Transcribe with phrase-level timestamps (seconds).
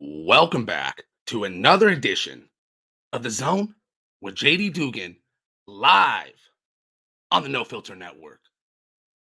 [0.00, 2.48] Welcome back to another edition
[3.12, 3.74] of The Zone
[4.20, 5.16] with JD Dugan
[5.66, 6.38] live
[7.32, 8.38] on the No Filter Network.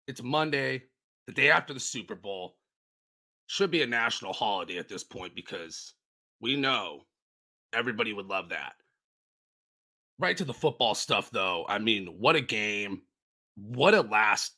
[0.07, 0.81] It's Monday,
[1.28, 2.55] the day after the Super Bowl.
[3.46, 5.94] Should be a national holiday at this point because
[6.41, 7.01] we know
[7.71, 8.73] everybody would love that.
[10.17, 11.67] Right to the football stuff, though.
[11.69, 13.03] I mean, what a game.
[13.57, 14.53] What a last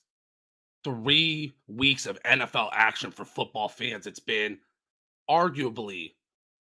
[0.85, 4.59] three weeks of NFL action for football fans it's been
[5.29, 6.13] arguably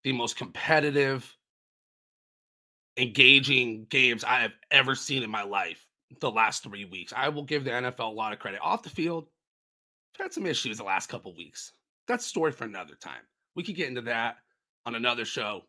[0.05, 1.37] the most competitive,
[2.97, 5.87] engaging games I have ever seen in my life
[6.21, 7.13] the last three weeks.
[7.17, 8.61] I will give the NFL a lot of credit.
[8.63, 9.29] Off the field,
[10.19, 11.73] had some issues the last couple weeks.
[12.07, 13.23] That's a story for another time.
[13.57, 14.37] We could get into that
[14.87, 15.63] on another show,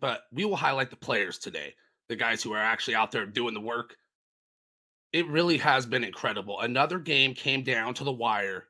[0.00, 1.74] but we will highlight the players today,
[2.08, 3.96] the guys who are actually out there doing the work.
[5.12, 6.60] It really has been incredible.
[6.60, 8.64] Another game came down to the wire.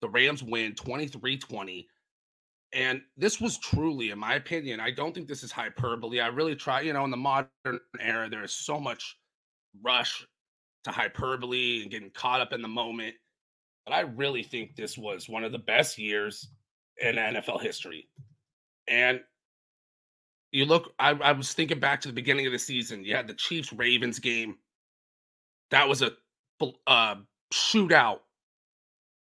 [0.00, 1.88] The Rams win 23 20
[2.72, 6.20] and this was truly, in my opinion, I don't think this is hyperbole.
[6.20, 7.48] I really try, you know, in the modern
[7.98, 9.16] era, there is so much
[9.82, 10.26] rush
[10.84, 13.14] to hyperbole and getting caught up in the moment.
[13.86, 16.48] But I really think this was one of the best years
[17.00, 18.06] in NFL history.
[18.86, 19.20] And
[20.52, 23.02] you look, I, I was thinking back to the beginning of the season.
[23.02, 24.56] You had the Chiefs Ravens game.
[25.70, 26.12] That was a
[26.86, 27.16] uh,
[27.52, 28.20] shootout,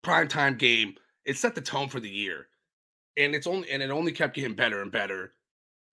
[0.04, 0.94] primetime game.
[1.24, 2.46] It set the tone for the year
[3.16, 5.32] and it's only and it only kept getting better and better.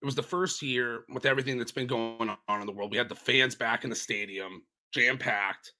[0.01, 2.91] It was the first year with everything that's been going on in the world.
[2.91, 5.73] We had the fans back in the stadium, jam packed,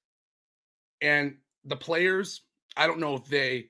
[1.01, 2.41] and the players.
[2.75, 3.69] I don't know if they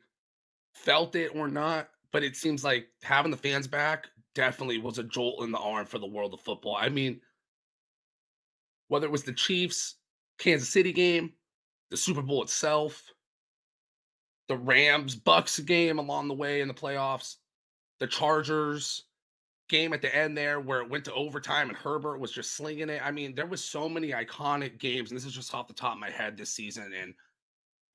[0.73, 5.03] felt it or not, but it seems like having the fans back definitely was a
[5.03, 6.75] jolt in the arm for the world of football.
[6.75, 7.21] I mean,
[8.87, 9.95] whether it was the Chiefs
[10.39, 11.33] Kansas City game,
[11.91, 13.03] the Super Bowl itself,
[14.47, 17.35] the Rams Bucks game along the way in the playoffs,
[18.00, 19.03] the Chargers
[19.69, 22.89] game at the end there where it went to overtime and Herbert was just slinging
[22.89, 23.02] it.
[23.03, 25.94] I mean, there was so many iconic games, and this is just off the top
[25.94, 26.92] of my head this season.
[26.99, 27.14] And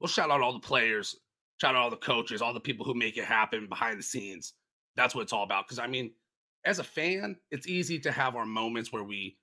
[0.00, 1.16] we'll shout out all the players,
[1.60, 4.54] shout out all the coaches, all the people who make it happen behind the scenes.
[4.96, 5.66] That's what it's all about.
[5.66, 6.12] Because I mean,
[6.64, 9.36] as a fan, it's easy to have our moments where we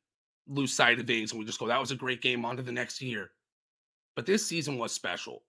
[0.47, 2.63] lose sight of things and we just go, that was a great game, on to
[2.63, 3.29] the next year.
[4.15, 5.43] But this season was special.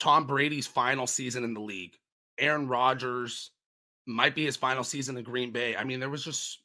[0.00, 1.96] Tom Brady's final season in the league.
[2.38, 3.52] Aaron Rodgers,
[4.06, 5.76] might be his final season in Green Bay.
[5.76, 6.60] I mean, there was just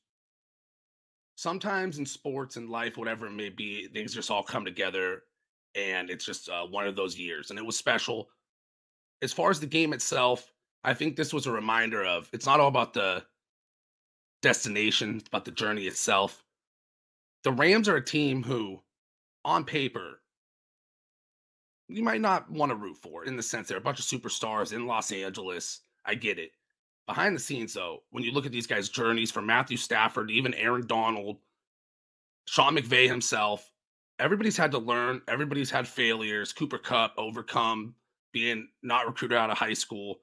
[1.35, 5.23] sometimes in sports and life, whatever it may be, things just all come together,
[5.75, 8.29] and it's just uh, one of those years, and it was special.
[9.21, 10.51] As far as the game itself,
[10.83, 13.23] I think this was a reminder of it's not all about the
[14.41, 16.43] destination, it's about the journey itself.
[17.43, 18.81] The Rams are a team who,
[19.45, 20.21] on paper,
[21.87, 24.73] you might not want to root for in the sense they're a bunch of superstars
[24.73, 25.81] in Los Angeles.
[26.05, 26.51] I get it.
[27.09, 30.53] Behind the scenes, though, when you look at these guys' journeys from Matthew Stafford, even
[30.53, 31.37] Aaron Donald,
[32.45, 33.71] Sean McVay himself,
[34.19, 35.19] everybody's had to learn.
[35.27, 36.53] Everybody's had failures.
[36.53, 37.95] Cooper Kupp overcome
[38.31, 40.19] being not recruited out of high school.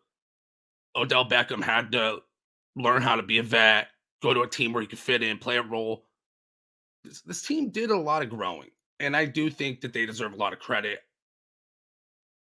[0.95, 2.19] Odell Beckham had to
[2.77, 3.89] learn how to be a vet,
[4.23, 6.05] go to a team where he could fit in, play a role.
[7.03, 8.71] This, this team did a lot of growing,
[9.01, 11.01] and I do think that they deserve a lot of credit.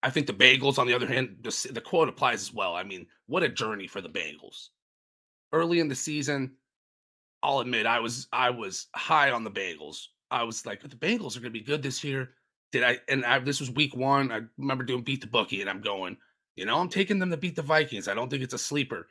[0.02, 2.74] I think the Bengals, on the other hand, the, the quote applies as well.
[2.74, 4.68] I mean, what a journey for the Bengals.
[5.52, 6.52] Early in the season,
[7.42, 10.06] I'll admit I was I was high on the Bengals.
[10.30, 12.30] I was like, the Bengals are going to be good this year.
[12.72, 12.98] Did I?
[13.08, 14.32] And I, this was week one.
[14.32, 16.16] I remember doing beat the bookie, and I'm going,
[16.56, 18.08] you know, I'm taking them to beat the Vikings.
[18.08, 19.06] I don't think it's a sleeper.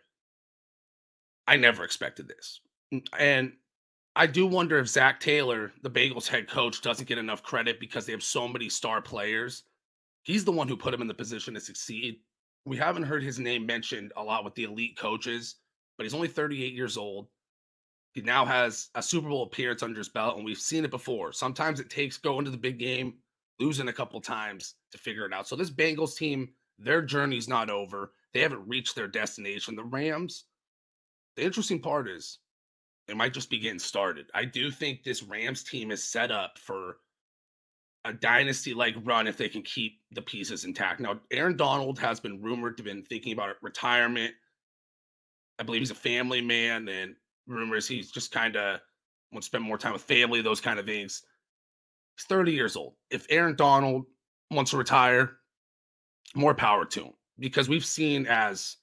[1.48, 2.60] I never expected this,
[2.94, 3.54] mm, and
[4.16, 8.06] I do wonder if Zac Taylor, the Bengals head coach, doesn't get enough credit because
[8.06, 9.64] they have so many star players
[10.26, 12.18] He's the one who put him in the position to succeed.
[12.66, 15.58] We haven't heard his name mentioned a lot with the elite coaches,
[15.98, 17.28] but he's only 38 years old.
[18.14, 21.32] He now has a Super Bowl appearance under his belt, and we've seen it before.
[21.32, 23.14] Sometimes it takes going to the big game,
[23.60, 25.48] losing a couple times to figure it out.
[25.48, 26.50] So this Bengals team,
[26.80, 28.14] their journey's not over.
[28.34, 29.76] They haven't reached their destination.
[29.76, 30.46] The Rams,
[31.36, 32.40] the interesting part is
[33.08, 34.32] they might just be getting started.
[34.34, 36.98] I do think this Rams team is set up for
[38.06, 41.00] a dynasty like run if they can keep the pieces intact.
[41.00, 44.32] Now, Aaron Donald has been rumored to been thinking about retirement.
[45.60, 47.16] I believe he's a family man, and
[47.48, 48.80] rumors he's just kind of
[49.32, 51.24] wants to spend more time with family, those kind of things.
[52.16, 52.94] He's 30 years old.
[53.10, 54.06] If Aaron Donald
[54.52, 55.38] wants to retire,
[56.36, 58.78] more power to him because we've seen as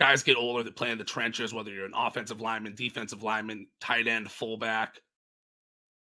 [0.00, 3.68] guys get older that play in the trenches, whether you're an offensive lineman, defensive lineman,
[3.80, 4.98] tight end, fullback,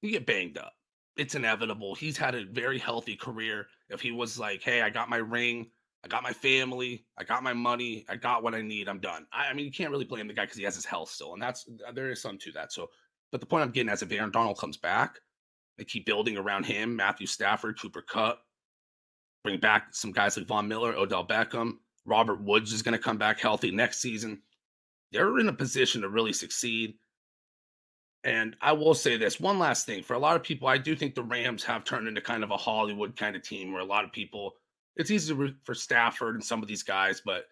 [0.01, 0.73] you get banged up
[1.19, 1.95] it's inevitable.
[1.95, 3.67] He's had a very healthy career.
[3.89, 5.69] If he was like, hey, I got my ring,
[6.03, 7.05] I got my family.
[7.17, 8.05] I got my money.
[8.07, 8.87] I got what I need.
[8.87, 9.25] I'm done.
[9.33, 11.33] I, I mean, you can't really blame the guy because he has his health still,
[11.33, 12.71] and that's there is some to that.
[12.71, 12.87] So,
[13.31, 15.19] but the point I'm getting as if Aaron Donald comes back,
[15.77, 16.95] they keep building around him.
[16.95, 18.41] Matthew Stafford, Cooper Kupp,
[19.43, 21.73] bring back some guys like Von Miller, Odell Beckham.
[22.05, 24.41] Robert Woods is going to come back healthy next season.
[25.11, 26.95] They're in a position to really succeed.
[28.23, 30.95] And I will say this one last thing for a lot of people, I do
[30.95, 33.85] think the Rams have turned into kind of a Hollywood kind of team where a
[33.85, 34.55] lot of people,
[34.97, 37.45] it's easy for Stafford and some of these guys, but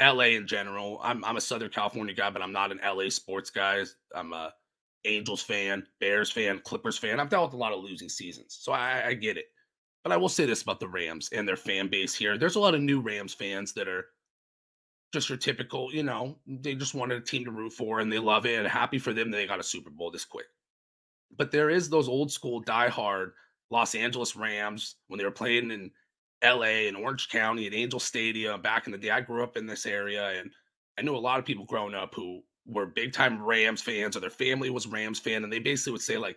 [0.00, 3.50] LA in general, I'm, I'm a Southern California guy, but I'm not an LA sports
[3.50, 3.84] guy.
[4.14, 4.52] I'm a
[5.04, 7.20] Angels fan, Bears fan, Clippers fan.
[7.20, 9.46] I've dealt with a lot of losing seasons, so I, I get it.
[10.02, 12.36] But I will say this about the Rams and their fan base here.
[12.36, 14.06] There's a lot of new Rams fans that are
[15.16, 18.18] just your typical, you know, they just wanted a team to root for and they
[18.18, 20.44] love it and happy for them they got a Super Bowl this quick.
[21.34, 23.30] But there is those old school diehard
[23.70, 25.90] Los Angeles Rams when they were playing in
[26.44, 29.08] LA and Orange County at Angel Stadium back in the day.
[29.08, 30.50] I grew up in this area and
[30.98, 34.20] I knew a lot of people growing up who were big time Rams fans or
[34.20, 36.36] their family was Rams fan and they basically would say like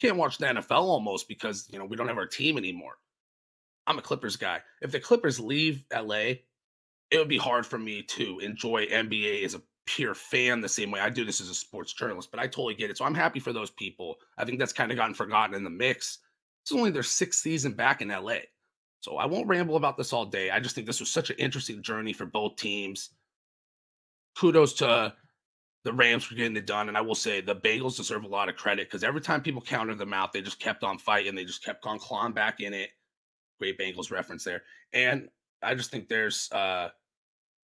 [0.00, 2.94] can't watch the NFL almost because you know we don't have our team anymore.
[3.88, 4.60] I'm a Clippers guy.
[4.80, 6.34] If the Clippers leave LA,
[7.10, 10.90] it would be hard for me to enjoy NBA as a pure fan the same
[10.90, 12.96] way I do this as a sports journalist, but I totally get it.
[12.96, 14.16] So I'm happy for those people.
[14.38, 16.18] I think that's kind of gotten forgotten in the mix.
[16.62, 18.36] It's only their sixth season back in LA.
[19.00, 20.50] So I won't ramble about this all day.
[20.50, 23.10] I just think this was such an interesting journey for both teams.
[24.38, 25.14] Kudos to
[25.84, 26.88] the Rams for getting it done.
[26.88, 29.62] And I will say the Bengals deserve a lot of credit because every time people
[29.62, 31.34] counted them out, they just kept on fighting.
[31.34, 32.90] They just kept on clawing back in it.
[33.58, 34.62] Great Bengals reference there.
[34.92, 35.28] And
[35.62, 36.90] I just think there's uh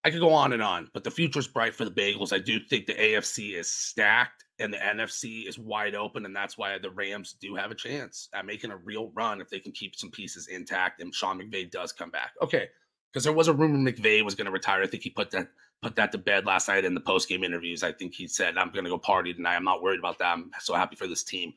[0.03, 2.33] I could go on and on, but the future's bright for the Bagels.
[2.33, 6.57] I do think the AFC is stacked and the NFC is wide open, and that's
[6.57, 9.73] why the Rams do have a chance at making a real run if they can
[9.73, 12.33] keep some pieces intact and Sean McVay does come back.
[12.41, 12.69] Okay,
[13.13, 14.83] because there was a rumor McVay was going to retire.
[14.83, 15.49] I think he put that
[15.83, 17.83] put that to bed last night in the post game interviews.
[17.83, 19.57] I think he said, "I'm going to go party tonight.
[19.57, 20.33] I'm not worried about that.
[20.33, 21.53] I'm so happy for this team."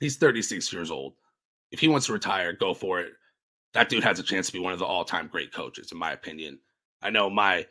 [0.00, 1.14] He's 36 years old.
[1.70, 3.12] If he wants to retire, go for it.
[3.74, 5.98] That dude has a chance to be one of the all time great coaches, in
[5.98, 6.58] my opinion.
[7.02, 7.66] I know my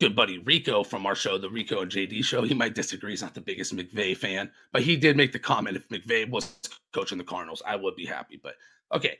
[0.00, 3.12] good buddy Rico from our show, the Rico and JD show, he might disagree.
[3.12, 6.54] He's not the biggest McVay fan, but he did make the comment if McVay was
[6.92, 8.38] coaching the Cardinals, I would be happy.
[8.42, 8.54] But
[8.92, 9.18] okay.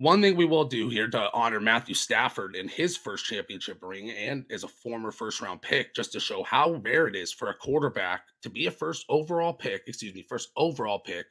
[0.00, 4.10] One thing we will do here to honor Matthew Stafford in his first championship ring
[4.10, 7.48] and as a former first round pick, just to show how rare it is for
[7.50, 11.26] a quarterback to be a first overall pick, excuse me, first overall pick.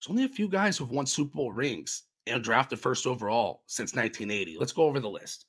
[0.00, 3.92] There's only a few guys who've won Super Bowl rings and drafted first overall since
[3.92, 4.56] 1980.
[4.58, 5.44] Let's go over the list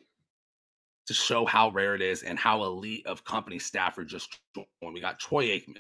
[1.08, 4.94] to show how rare it is and how elite of company Stafford just joined.
[4.94, 5.78] We got Troy Aikman,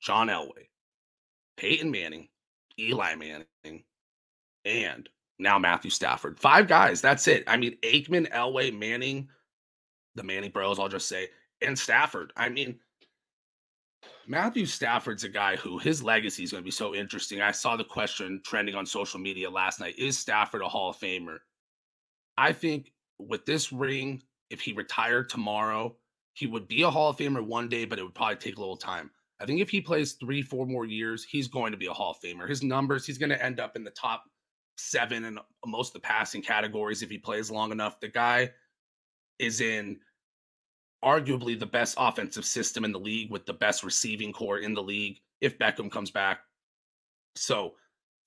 [0.00, 0.68] John Elway,
[1.56, 2.28] Peyton Manning,
[2.78, 3.84] Eli Manning,
[4.64, 5.08] and
[5.38, 6.38] now Matthew Stafford.
[6.38, 7.00] Five guys.
[7.00, 7.44] That's it.
[7.46, 9.28] I mean, Aikman, Elway, Manning,
[10.14, 11.28] the Manning Bros, I'll just say,
[11.60, 12.32] and Stafford.
[12.36, 12.78] I mean,
[14.26, 17.40] Matthew Stafford's a guy who his legacy is going to be so interesting.
[17.40, 20.96] I saw the question trending on social media last night Is Stafford a Hall of
[20.96, 21.38] Famer?
[22.38, 22.91] I think
[23.28, 25.96] with this ring, if he retired tomorrow,
[26.34, 28.60] he would be a Hall of Famer one day, but it would probably take a
[28.60, 29.10] little time.
[29.40, 32.12] I think if he plays three, four more years, he's going to be a Hall
[32.12, 32.48] of Famer.
[32.48, 34.24] His numbers, he's going to end up in the top
[34.76, 38.00] seven in most of the passing categories if he plays long enough.
[38.00, 38.50] The guy
[39.38, 39.98] is in
[41.04, 44.82] arguably the best offensive system in the league with the best receiving corps in the
[44.82, 46.40] league if Beckham comes back.
[47.34, 47.74] So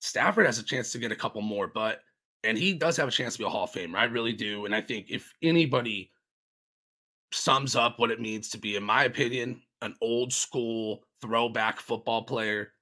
[0.00, 2.00] Stafford has a chance to get a couple more, but
[2.46, 3.96] and he does have a chance to be a Hall of Famer.
[3.96, 4.64] I really do.
[4.64, 6.12] And I think if anybody
[7.32, 12.22] sums up what it means to be, in my opinion, an old school throwback football
[12.22, 12.72] player,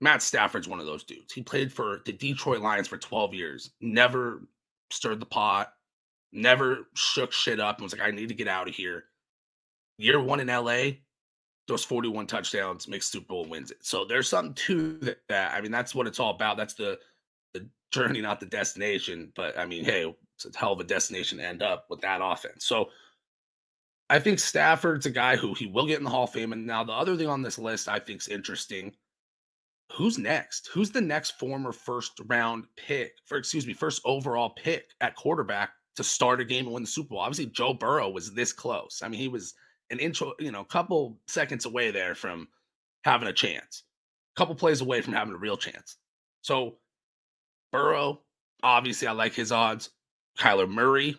[0.00, 1.32] Matt Stafford's one of those dudes.
[1.32, 4.46] He played for the Detroit Lions for 12 years, never
[4.90, 5.72] stirred the pot,
[6.32, 9.04] never shook shit up and was like, I need to get out of here.
[9.98, 10.98] Year one in LA,
[11.66, 13.78] those 41 touchdowns makes Super Bowl wins it.
[13.80, 15.52] So there's something to that.
[15.52, 16.56] I mean, that's what it's all about.
[16.56, 16.98] That's the
[17.54, 19.32] the journey, not the destination.
[19.34, 22.20] But I mean, hey, it's a hell of a destination to end up with that
[22.22, 22.66] offense.
[22.66, 22.90] So
[24.10, 26.52] I think Stafford's a guy who he will get in the Hall of Fame.
[26.52, 28.92] And now the other thing on this list I think is interesting.
[29.92, 30.68] Who's next?
[30.72, 35.70] Who's the next former first round pick, for excuse me, first overall pick at quarterback
[35.96, 37.20] to start a game and win the Super Bowl?
[37.20, 39.00] Obviously, Joe Burrow was this close.
[39.04, 39.54] I mean, he was
[39.90, 42.48] an intro, you know, a couple seconds away there from
[43.04, 43.84] having a chance,
[44.34, 45.98] a couple plays away from having a real chance.
[46.40, 46.78] So
[47.74, 48.20] Burrow,
[48.62, 49.90] obviously, I like his odds.
[50.38, 51.18] Kyler Murray,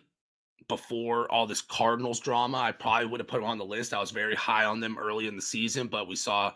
[0.68, 3.92] before all this Cardinals drama, I probably would have put him on the list.
[3.92, 6.54] I was very high on them early in the season, but we saw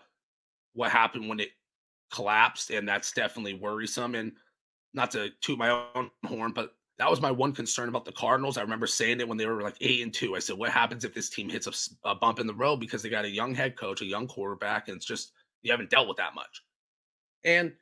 [0.73, 1.50] what happened when it
[2.11, 4.14] collapsed, and that's definitely worrisome.
[4.14, 4.33] And
[4.95, 8.59] not to toot my own horn, but That was my one concern about the Cardinals.
[8.59, 10.37] I remember saying it when they were like eight and two.
[10.37, 13.02] I said, "What happens if this team hits a, a bump in the road because
[13.02, 16.09] they got a young head coach, a young quarterback, and it's just you haven't dealt
[16.09, 16.62] with that much."
[17.45, 17.73] And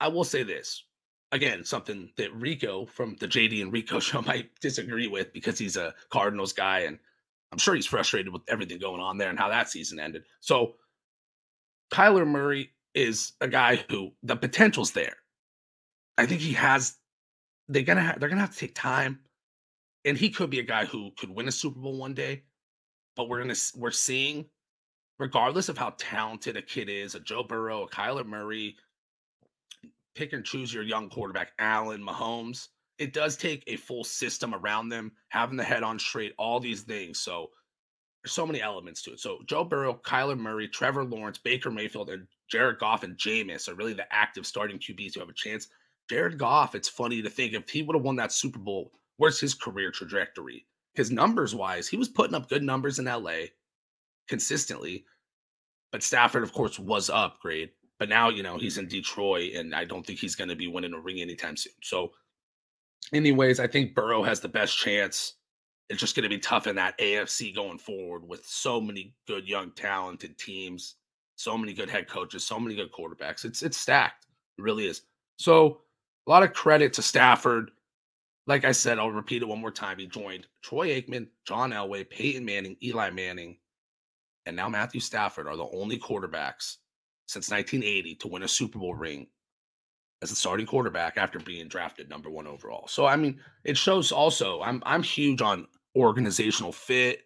[0.00, 0.84] I will say this
[1.32, 5.76] again, something that Rico from the JD and Rico show might disagree with because he's
[5.76, 6.98] a Cardinals guy, and
[7.50, 10.24] I'm sure he's frustrated with everything going on there and how that season ended.
[10.40, 10.74] So
[11.92, 15.16] Kyler Murray is a guy who the potential's there.
[16.18, 16.96] I think he has.
[17.68, 19.20] They're gonna have, they're gonna have to take time,
[20.04, 22.42] and he could be a guy who could win a Super Bowl one day.
[23.16, 24.46] But we're gonna we're seeing,
[25.18, 28.76] regardless of how talented a kid is, a Joe Burrow, a Kyler Murray,
[30.14, 32.68] pick and choose your young quarterback, Allen, Mahomes.
[32.98, 36.82] It does take a full system around them, having the head on straight, all these
[36.82, 37.20] things.
[37.20, 37.48] So
[38.22, 39.20] there's so many elements to it.
[39.20, 43.74] So Joe Burrow, Kyler Murray, Trevor Lawrence, Baker Mayfield, and Jared Goff and Jameis are
[43.74, 45.68] really the active starting QBs who have a chance.
[46.08, 49.40] Jared Goff, it's funny to think if he would have won that Super Bowl, where's
[49.40, 50.66] his career trajectory?
[50.94, 53.46] Because numbers wise, he was putting up good numbers in LA
[54.28, 55.04] consistently.
[55.90, 57.70] But Stafford, of course, was upgrade.
[58.02, 60.66] But now, you know, he's in Detroit, and I don't think he's going to be
[60.66, 61.74] winning a ring anytime soon.
[61.84, 62.10] So,
[63.12, 65.34] anyways, I think Burrow has the best chance.
[65.88, 69.48] It's just going to be tough in that AFC going forward with so many good,
[69.48, 70.96] young, talented teams,
[71.36, 73.44] so many good head coaches, so many good quarterbacks.
[73.44, 74.26] It's it's stacked.
[74.58, 75.02] It really is.
[75.36, 75.82] So,
[76.26, 77.70] a lot of credit to Stafford.
[78.48, 80.00] Like I said, I'll repeat it one more time.
[80.00, 83.58] He joined Troy Aikman, John Elway, Peyton Manning, Eli Manning,
[84.46, 86.78] and now Matthew Stafford are the only quarterbacks
[87.26, 89.26] since 1980 to win a Super Bowl ring
[90.22, 92.86] as a starting quarterback after being drafted number one overall.
[92.88, 97.22] So I mean, it shows also I'm I'm huge on organizational fit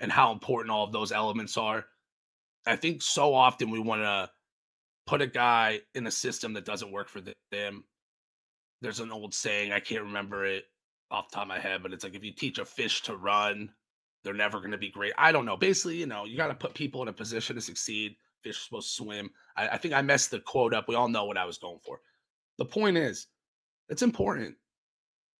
[0.00, 1.86] and how important all of those elements are.
[2.66, 4.30] I think so often we want to
[5.06, 7.84] put a guy in a system that doesn't work for them.
[8.80, 10.64] There's an old saying, I can't remember it
[11.10, 13.16] off the top of my head, but it's like if you teach a fish to
[13.16, 13.70] run,
[14.24, 15.12] they're never going to be great.
[15.18, 15.56] I don't know.
[15.56, 18.88] Basically, you know, you got to put people in a position to succeed fish supposed
[18.88, 19.30] to swim.
[19.56, 20.86] I, I think I messed the quote up.
[20.86, 22.00] We all know what I was going for.
[22.58, 23.26] The point is,
[23.88, 24.54] it's important.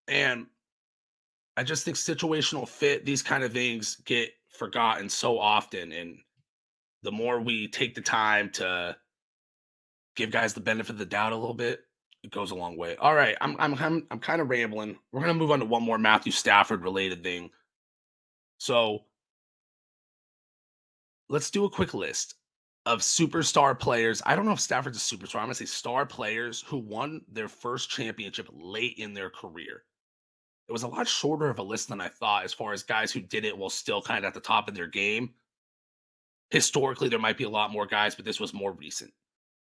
[0.08, 0.46] And
[1.56, 5.92] I just think situational fit, these kind of things get forgotten so often.
[5.92, 6.18] And
[7.02, 8.96] the more we take the time to
[10.16, 11.80] give guys the benefit of the doubt a little bit,
[12.22, 12.96] it goes a long way.
[12.96, 14.96] All right, I'm I'm I'm, I'm kind of rambling.
[15.12, 17.50] We're gonna move on to one more Matthew Stafford related thing.
[18.58, 19.00] So
[21.28, 22.36] let's do a quick list
[22.86, 24.22] of superstar players.
[24.26, 25.36] I don't know if Stafford's a superstar.
[25.36, 29.84] I'm going to say star players who won their first championship late in their career.
[30.68, 33.12] It was a lot shorter of a list than I thought as far as guys
[33.12, 35.34] who did it while still kind of at the top of their game.
[36.50, 39.12] Historically, there might be a lot more guys, but this was more recent.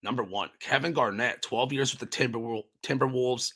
[0.03, 3.53] Number one, Kevin Garnett, 12 years with the Timberwolves.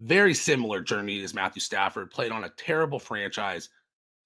[0.00, 3.70] Very similar journey as Matthew Stafford, played on a terrible franchise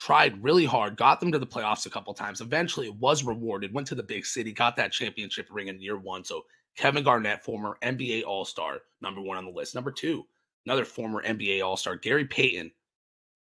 [0.01, 2.41] tried really hard, got them to the playoffs a couple times.
[2.41, 5.99] Eventually, it was rewarded, went to the big city, got that championship ring in year
[5.99, 6.25] one.
[6.25, 6.45] So,
[6.77, 9.75] Kevin Garnett, former NBA All Star, number one on the list.
[9.75, 10.25] Number two,
[10.67, 12.71] another former NBA All Star, Gary Payton.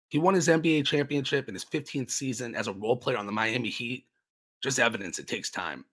[0.09, 3.33] He won his NBA championship in his 15th season as a role player on the
[3.33, 4.07] Miami Heat.
[4.63, 5.85] Just evidence it takes time.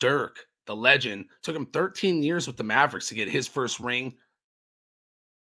[0.00, 4.14] Dirk, the legend, took him 13 years with the Mavericks to get his first ring.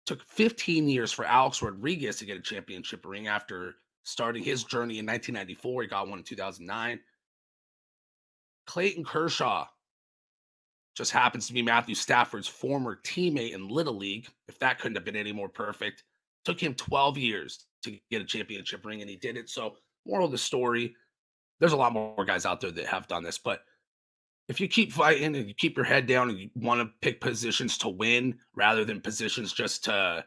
[0.07, 3.75] Took 15 years for Alex Rodriguez to get a championship ring after
[4.09, 5.83] starting his journey in 1994.
[5.83, 6.99] He got one in 2009.
[8.67, 9.65] Clayton Kershaw
[10.95, 14.27] just happens to be Matthew Stafford's former teammate in Little League.
[14.47, 16.03] If that couldn't have been any more perfect,
[16.45, 19.49] took him 12 years to get a championship ring, and he did it.
[19.49, 19.75] So,
[20.05, 20.95] moral of the story:
[21.59, 23.61] there's a lot more guys out there that have done this, but
[24.49, 27.21] if you keep fighting and you keep your head down and you want to pick
[27.21, 30.25] positions to win rather than positions just to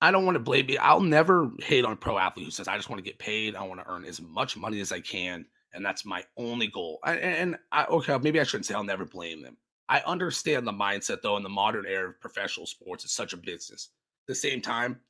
[0.00, 0.68] I don't want to blame.
[0.80, 3.54] I'll never hate on a pro athlete who says, I just want to get paid.
[3.54, 5.44] I want to earn as much money as I can.
[5.74, 6.98] And that's my only goal.
[7.04, 9.56] I, and I, okay, maybe I shouldn't say I'll never blame them.
[9.88, 13.04] I understand the mindset, though, in the modern era of professional sports.
[13.04, 13.90] It's such a business.
[14.24, 15.00] At the same time,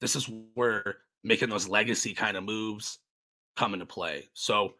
[0.00, 2.98] this is where making those legacy kind of moves
[3.56, 4.28] come into play.
[4.34, 4.74] So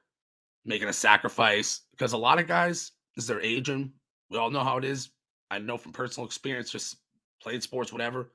[0.65, 3.93] making a sacrifice because a lot of guys, as they're aging,
[4.31, 5.11] we all know how it is.
[5.51, 6.97] I know from personal experience, just
[7.41, 8.31] playing sports, whatever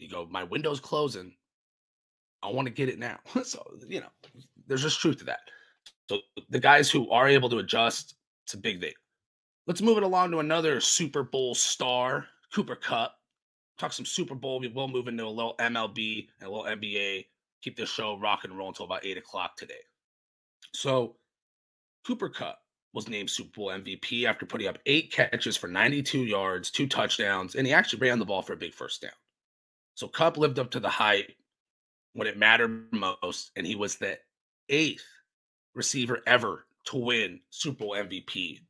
[0.00, 1.32] you go, my window's closing.
[2.42, 3.18] I want to get it now.
[3.42, 4.08] so, you know,
[4.66, 5.40] there's just truth to that.
[6.08, 8.14] So the guys who are able to adjust,
[8.44, 8.94] it's a big thing.
[9.66, 13.14] Let's move it along to another Super Bowl star, Cooper Kupp.
[13.78, 14.58] Talk some Super Bowl.
[14.58, 17.26] We will move into a little MLB and a little NBA.
[17.62, 19.74] Keep this show rock and roll until about eight o'clock today.
[20.74, 21.16] So
[22.06, 22.58] Cooper Kupp
[22.92, 27.54] was named Super Bowl MVP after putting up eight catches for 92 yards, two touchdowns,
[27.54, 29.12] and he actually ran the ball for a big first down.
[30.00, 31.30] So Kupp lived up to the hype
[32.14, 34.18] when it mattered most, and he was the
[34.70, 35.04] eighth
[35.74, 38.60] receiver ever to win Super Bowl MVP,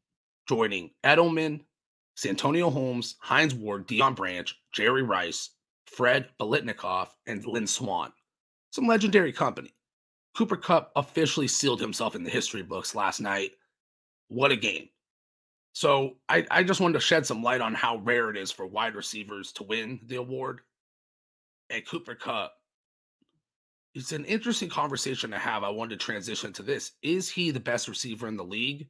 [0.48, 1.60] joining Edelman,
[2.16, 5.50] Santonio Holmes, Hines Ward, Deion Branch, Jerry Rice,
[5.86, 8.12] Fred Biletnikoff, and Lynn Swann.
[8.72, 9.72] Some legendary company.
[10.36, 13.52] Cooper Kupp officially sealed himself in the history books last night.
[14.26, 14.88] What a game.
[15.74, 18.66] So I, I just wanted to shed some light on how rare it is for
[18.66, 20.62] wide receivers to win the award.
[21.70, 22.52] And Cooper Kupp,
[23.94, 25.64] it's an interesting conversation to have.
[25.64, 26.92] I wanted to transition to this.
[27.02, 28.88] Is he the best receiver in the league?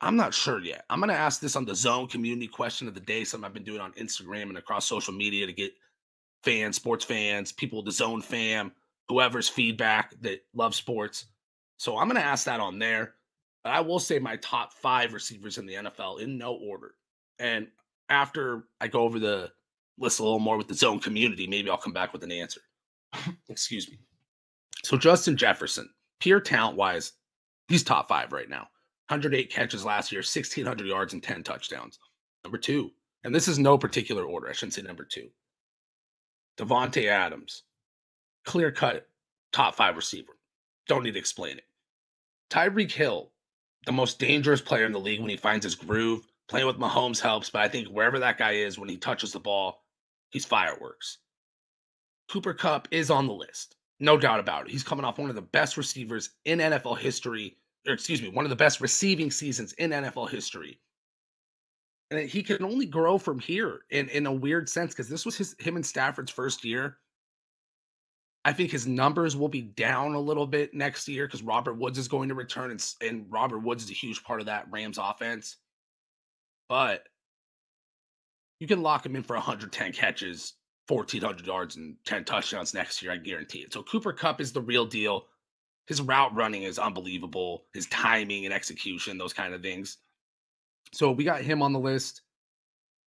[0.00, 0.84] I'm not sure yet.
[0.88, 3.52] I'm going to ask this on the zone community question of the day, something I've
[3.52, 5.72] been doing on Instagram and across social media to get
[6.42, 8.72] fans, sports fans, people, the zone fam,
[9.08, 11.26] whoever's feedback that love sports.
[11.76, 13.14] So I'm going to ask that on there.
[13.62, 16.94] But I will say my top five receivers in the NFL in no order.
[17.38, 17.68] And
[18.08, 19.52] after I go over the
[20.00, 22.62] list a little more with the zone community, maybe I'll come back with an answer.
[23.48, 23.98] Excuse me.
[24.82, 27.12] So Justin Jefferson, pure talent wise,
[27.68, 28.68] he's top five right now.
[29.08, 31.98] 108 catches last year, 1,600 yards, and 10 touchdowns.
[32.44, 32.90] Number two,
[33.24, 34.48] and this is no particular order.
[34.48, 35.28] I shouldn't say number two.
[36.56, 37.64] Davante Adams,
[38.44, 39.08] clear cut
[39.52, 40.38] top five receiver.
[40.86, 41.64] Don't need to explain it.
[42.50, 43.30] Tyreek Hill,
[43.86, 46.26] the most dangerous player in the league when he finds his groove.
[46.48, 49.38] Playing with Mahomes helps, but I think wherever that guy is when he touches the
[49.38, 49.82] ball,
[50.30, 51.18] he's fireworks.
[52.30, 53.76] Cooper Kupp is on the list.
[53.98, 54.70] No doubt about it.
[54.70, 57.56] He's coming off one of the best receivers in NFL history,
[57.86, 60.80] or excuse me, one of the best receiving seasons in NFL history.
[62.10, 65.36] And he can only grow from here in, in a weird sense because this was
[65.36, 66.96] his him and Stafford's first year.
[68.44, 71.98] I think his numbers will be down a little bit next year because Robert Woods
[71.98, 74.98] is going to return, and, and Robert Woods is a huge part of that Rams
[74.98, 75.56] offense.
[76.68, 77.04] But
[78.60, 80.52] you can lock him in for 110 catches,
[80.86, 83.10] 1,400 yards, and 10 touchdowns next year.
[83.10, 83.72] I guarantee it.
[83.72, 85.26] So Cooper Kupp is the real deal.
[85.86, 87.64] His route running is unbelievable.
[87.74, 89.96] His timing and execution, those kind of things.
[90.92, 92.20] So we got him on the list.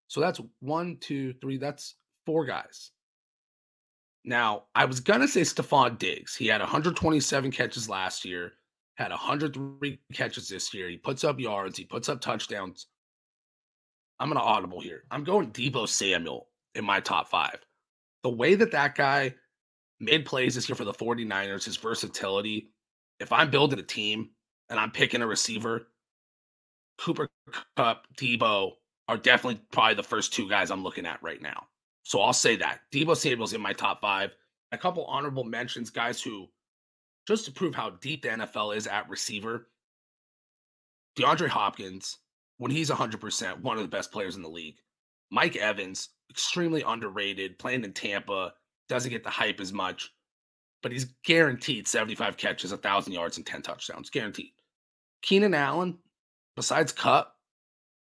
[0.06, 1.58] So that's one, two, three.
[1.58, 2.92] That's four guys.
[4.24, 6.36] Now, I was going to say Stefon Diggs.
[6.36, 8.52] He had 127 catches last year,
[8.94, 10.88] had 103 catches this year.
[10.88, 12.86] He puts up yards, he puts up touchdowns.
[14.20, 15.04] I'm going to audible here.
[15.10, 17.58] I'm going Deebo Samuel in my top five.
[18.22, 19.34] The way that that guy
[19.98, 22.70] made plays this year for the 49ers, his versatility.
[23.18, 24.30] If I'm building a team
[24.68, 25.88] and I'm picking a receiver,
[26.98, 27.28] Cooper
[27.76, 28.72] Kupp, Deebo
[29.08, 31.66] are definitely probably the first two guys I'm looking at right now.
[32.02, 32.80] So I'll say that.
[32.92, 34.36] Deebo Samuel's in my top five.
[34.72, 36.46] A couple honorable mentions, guys who,
[37.26, 39.68] just to prove how deep the NFL is at receiver,
[41.18, 42.18] DeAndre Hopkins,
[42.60, 44.76] when he's 100%, one of the best players in the league.
[45.30, 48.52] Mike Evans, extremely underrated, playing in Tampa,
[48.86, 50.10] doesn't get the hype as much,
[50.82, 54.10] but he's guaranteed 75 catches, 1,000 yards, and 10 touchdowns.
[54.10, 54.52] Guaranteed.
[55.22, 55.96] Keenan Allen,
[56.54, 57.34] besides Kupp,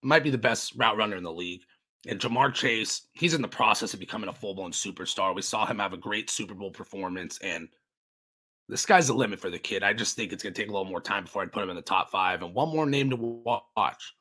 [0.03, 1.63] might be the best route runner in the league.
[2.07, 5.35] And Ja'Marr Chase, he's in the process of becoming a full blown superstar.
[5.35, 7.71] We saw him have a great Super Bowl performance, and
[8.69, 9.83] the sky's the limit for the kid.
[9.83, 11.71] I just think it's going to take a little more time before I'd put him
[11.71, 12.43] in the top five.
[12.43, 14.13] And one more name to watch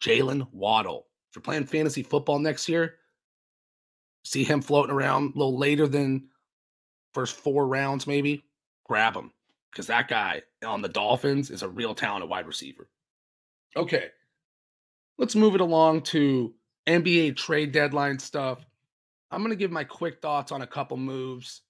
[0.00, 1.06] Jaylen Waddle.
[1.30, 2.96] If you're playing fantasy football next year,
[4.24, 6.28] see him floating around a little later than
[7.14, 8.44] first four rounds, maybe
[8.84, 9.32] grab him
[9.70, 12.88] because that guy on the Dolphins is a real talented wide receiver.
[13.76, 14.08] Okay,
[15.18, 16.54] let's move it along to
[16.86, 18.64] NBA trade deadline stuff.
[19.30, 21.62] I'm going to give my quick thoughts on a couple moves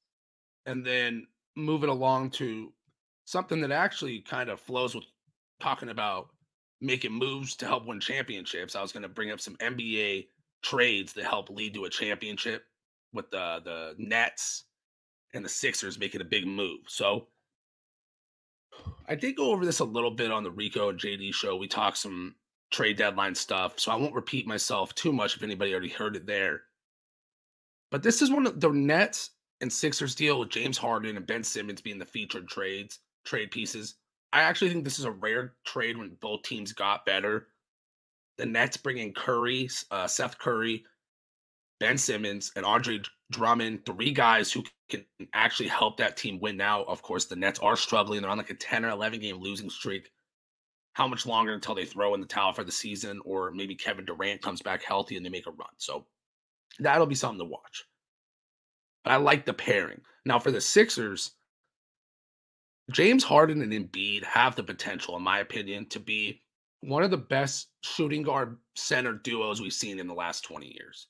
[0.66, 2.72] and then move it along to
[3.24, 5.04] something that actually kind of flows with
[5.60, 6.28] talking about
[6.80, 8.76] making moves to help win championships.
[8.76, 10.28] I was going to bring up some NBA
[10.62, 12.64] trades that help lead to a championship
[13.12, 14.64] with the the Nets
[15.34, 16.80] and the Sixers making a big move.
[16.86, 17.28] So
[19.06, 21.56] I did go over this a little bit on the Rico and JD show.
[21.56, 22.34] We talked some
[22.70, 26.26] trade deadline stuff, so I won't repeat myself too much if anybody already heard it
[26.26, 26.62] there.
[27.90, 31.42] But this is one of the Nets and Sixers deal with James Harden and Ben
[31.42, 33.96] Simmons being the featured trades, trade pieces.
[34.32, 37.48] I actually think this is a rare trade when both teams got better.
[38.36, 40.84] The Nets bring in Curry, uh, Seth Curry,
[41.80, 46.84] Ben Simmons, and Andre Drummond, three guys who can actually help that team win now.
[46.84, 48.20] Of course, the Nets are struggling.
[48.20, 50.10] They're on like a 10 or 11 game losing streak
[50.98, 54.04] how much longer until they throw in the towel for the season, or maybe Kevin
[54.04, 55.68] Durant comes back healthy and they make a run.
[55.76, 56.06] So
[56.80, 57.84] that'll be something to watch.
[59.04, 60.00] But I like the pairing.
[60.24, 61.36] Now for the Sixers,
[62.90, 66.42] James Harden and Embiid have the potential, in my opinion, to be
[66.80, 71.08] one of the best shooting guard center duos we've seen in the last 20 years.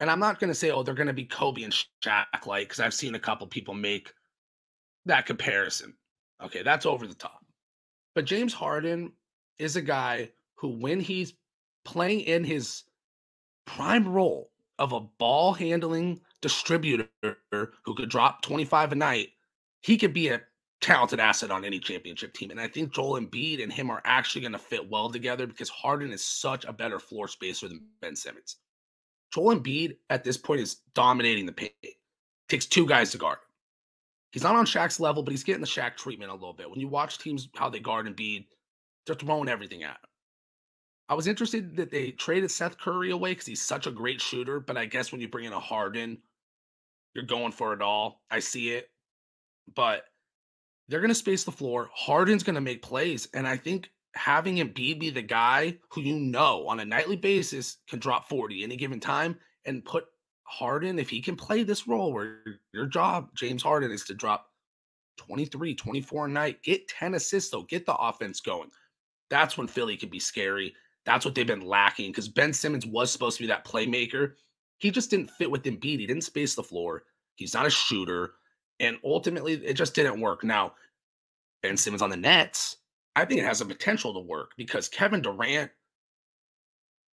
[0.00, 1.72] and I'm not going to say, oh, they're going to be Kobe and
[2.04, 4.12] Shaq like, because I've seen a couple people make
[5.06, 5.94] that comparison.
[6.42, 7.44] Okay, that's over the top.
[8.14, 9.12] But James Harden
[9.58, 11.34] is a guy who, when he's
[11.84, 12.82] playing in his
[13.64, 17.08] prime role of a ball handling distributor
[17.52, 19.28] who could drop 25 a night,
[19.82, 20.40] he could be a
[20.82, 22.50] talented asset on any championship team.
[22.50, 25.70] And I think Joel Embiid and him are actually going to fit well together because
[25.70, 28.56] Harden is such a better floor spacer than Ben Simmons.
[29.32, 31.72] Joel Embiid at this point is dominating the paint.
[32.48, 33.38] Takes two guys to guard.
[34.32, 36.68] He's not on Shaq's level, but he's getting the Shaq treatment a little bit.
[36.68, 38.46] When you watch teams how they guard Embiid,
[39.06, 40.08] they're throwing everything at him.
[41.08, 44.60] I was interested that they traded Seth Curry away because he's such a great shooter.
[44.60, 46.18] But I guess when you bring in a Harden,
[47.14, 48.22] you're going for it all.
[48.30, 48.88] I see it.
[49.74, 50.04] But
[50.88, 51.90] they're going to space the floor.
[51.94, 53.28] Harden's going to make plays.
[53.34, 57.78] And I think having Embiid be the guy who you know on a nightly basis
[57.88, 60.04] can drop 40 any given time and put
[60.44, 62.42] Harden, if he can play this role where
[62.74, 64.50] your job, James Harden, is to drop
[65.16, 68.70] 23, 24 a night, get 10 assists, though, get the offense going.
[69.30, 70.74] That's when Philly can be scary.
[71.06, 74.32] That's what they've been lacking because Ben Simmons was supposed to be that playmaker.
[74.78, 76.00] He just didn't fit with Embiid.
[76.00, 77.04] He didn't space the floor.
[77.36, 78.34] He's not a shooter.
[78.80, 80.44] And ultimately, it just didn't work.
[80.44, 80.74] Now,
[81.62, 82.78] Ben Simmons on the Nets,
[83.14, 85.70] I think it has the potential to work because Kevin Durant,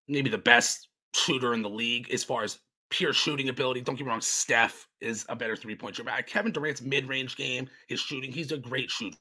[0.07, 3.81] maybe the best shooter in the league as far as pure shooting ability.
[3.81, 6.09] Don't get me wrong, Steph is a better three point shooter.
[6.15, 9.17] But Kevin Durant's mid range game, his shooting, he's a great shooter.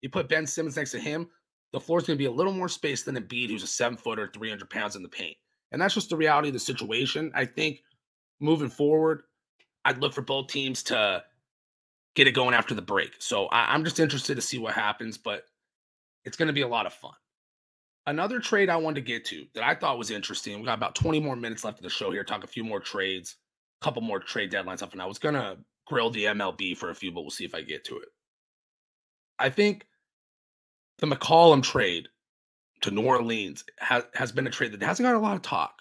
[0.00, 1.28] You put Ben Simmons next to him,
[1.72, 4.30] the floor's going to be a little more space than Embiid, who's a seven footer,
[4.32, 5.36] 300 pounds in the paint.
[5.72, 7.30] And that's just the reality of the situation.
[7.34, 7.82] I think
[8.40, 9.22] moving forward,
[9.84, 11.22] I'd look for both teams to
[12.18, 13.14] get it going after the break.
[13.20, 15.44] So I, am just interested to see what happens, but
[16.24, 17.12] it's going to be a lot of fun.
[18.08, 20.58] Another trade I wanted to get to that I thought was interesting.
[20.58, 22.24] We got about 20 more minutes left of the show here.
[22.24, 23.36] Talk a few more trades,
[23.80, 26.90] a couple more trade deadlines up, and I was going to grill the MLB for
[26.90, 28.08] a few, but we'll see if I get to it.
[29.38, 29.86] I think
[30.98, 32.08] the McCollum trade
[32.80, 35.74] to New Orleans has, has been a trade that hasn't got a lot of talk,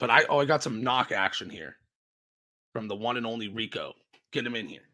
[0.00, 1.76] but I oh I got some knock action here
[2.72, 3.92] from the one and only Rico.
[4.32, 4.88] Get him in here.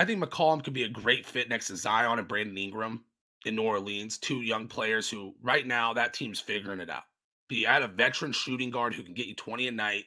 [0.00, 3.04] I think McCollum could be a great fit next to Zion and Brandon Ingram
[3.44, 7.02] in New Orleans, two young players who right now that team's figuring it out.
[7.50, 10.04] But you add a veteran shooting guard who can get you 20 a night,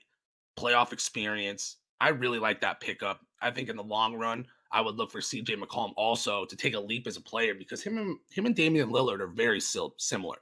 [0.58, 1.78] playoff experience.
[2.02, 3.20] I really like that pickup.
[3.40, 6.74] I think in the long run, I would look for CJ McCollum also to take
[6.74, 10.38] a leap as a player because him and him and Damian Lillard are very similar.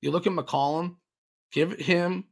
[0.00, 0.96] You look at McCollum,
[1.52, 2.24] give him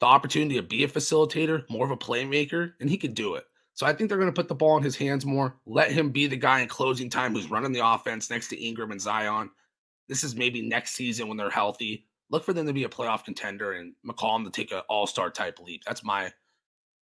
[0.00, 3.46] the opportunity to be a facilitator, more of a playmaker, and he could do it.
[3.78, 5.54] So I think they're going to put the ball in his hands more.
[5.64, 8.90] Let him be the guy in closing time who's running the offense next to Ingram
[8.90, 9.50] and Zion.
[10.08, 12.04] This is maybe next season when they're healthy.
[12.28, 15.30] Look for them to be a playoff contender and McCollum to take an all star
[15.30, 15.84] type leap.
[15.86, 16.32] That's my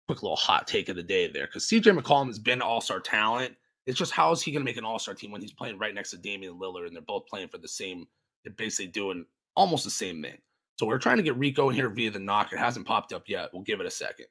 [0.06, 1.46] quick little hot take of the day there.
[1.46, 3.54] Because CJ McCollum has been all star talent.
[3.86, 5.78] It's just how is he going to make an all star team when he's playing
[5.78, 8.06] right next to Damian Lillard and they're both playing for the same,
[8.44, 9.24] they're basically doing
[9.56, 10.36] almost the same thing.
[10.78, 12.52] So we're trying to get Rico in here via the knock.
[12.52, 13.48] It hasn't popped up yet.
[13.54, 14.26] We'll give it a second.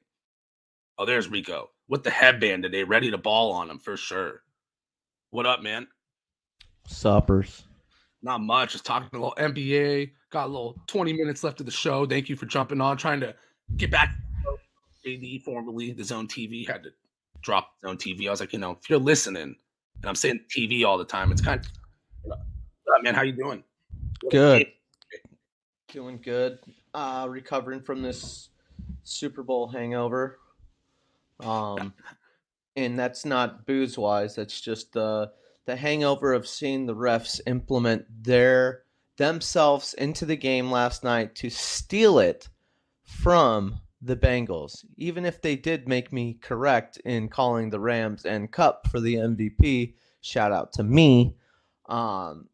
[0.98, 4.42] Oh, there's Rico with the headband today, ready to ball on him for sure.
[5.30, 5.86] What up, man?
[6.86, 7.64] Suppers.
[8.22, 8.72] Not much.
[8.72, 10.12] Just talking a little NBA.
[10.30, 12.06] Got a little 20 minutes left of the show.
[12.06, 12.96] Thank you for jumping on.
[12.96, 13.34] Trying to
[13.76, 14.16] get back.
[15.04, 16.90] JD, formerly the Zone TV, had to
[17.42, 18.26] drop Zone TV.
[18.26, 19.54] I was like, you know, if you're listening,
[20.00, 21.60] and I'm saying TV all the time, it's kind
[22.24, 22.40] of, up,
[23.02, 23.62] man, how you doing?
[24.30, 24.68] Good.
[25.92, 26.58] Doing good.
[26.94, 28.48] Uh, recovering from this
[29.04, 30.38] Super Bowl hangover.
[31.40, 31.94] Um,
[32.76, 34.34] and that's not booze wise.
[34.34, 35.32] That's just the
[35.66, 38.82] the hangover of seeing the refs implement their
[39.16, 42.48] themselves into the game last night to steal it
[43.02, 44.84] from the Bengals.
[44.96, 49.14] Even if they did make me correct in calling the Rams and Kupp for the
[49.16, 51.34] MVP, shout out to me.
[51.88, 52.48] Um,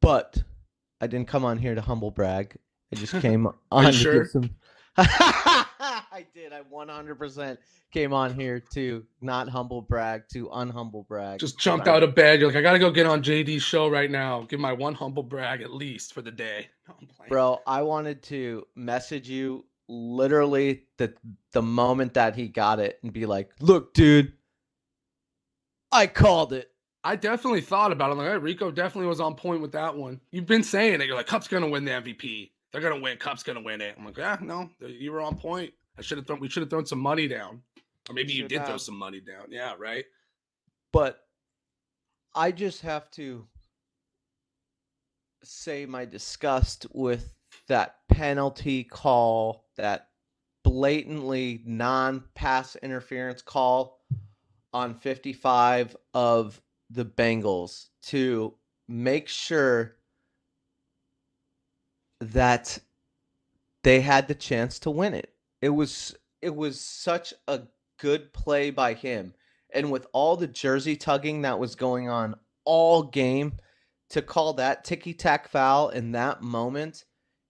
[0.00, 0.42] but
[1.00, 2.56] I didn't come on here to humble brag.
[2.92, 4.50] I just came on to give some.
[6.14, 6.52] I did.
[6.52, 7.58] I 100%
[7.92, 11.40] came on here to not humble brag, to unhumble brag.
[11.40, 12.38] Just jumped out of bed.
[12.38, 14.42] You're like, I got to go get on JD's show right now.
[14.42, 16.68] Give my one humble brag at least for the day.
[16.88, 16.94] No,
[17.28, 21.14] Bro, I wanted to message you literally the
[21.52, 24.34] the moment that he got it and be like, "Look, dude,
[25.90, 26.70] I called it."
[27.02, 28.12] I definitely thought about it.
[28.12, 30.20] I'm like, hey, Rico definitely was on point with that one.
[30.30, 31.06] You've been saying it.
[31.06, 32.52] You're like, Kupp's gonna win the MVP.
[32.72, 33.18] They're gonna win.
[33.18, 33.96] Kupp's gonna win it.
[33.98, 35.72] I'm like, yeah, no, you were on point.
[35.98, 36.40] I should have thrown.
[36.40, 37.62] We should have thrown some money down,
[38.08, 38.68] or maybe you did have.
[38.68, 39.46] throw some money down.
[39.50, 40.04] Yeah, right.
[40.92, 41.20] But
[42.34, 43.46] I just have to
[45.42, 47.32] say my disgust with
[47.68, 50.08] that penalty call that
[50.62, 54.00] blatantly non-pass interference call
[54.72, 58.54] on 55 of the Bengals to
[58.88, 59.96] make sure
[62.20, 62.78] that
[63.82, 65.33] they had the chance to win it.
[65.64, 67.62] It was it was such a
[67.98, 69.32] good play by him.
[69.70, 72.34] And with all the jersey tugging that was going on
[72.66, 73.54] all game,
[74.10, 77.06] to call that ticky tack foul in that moment,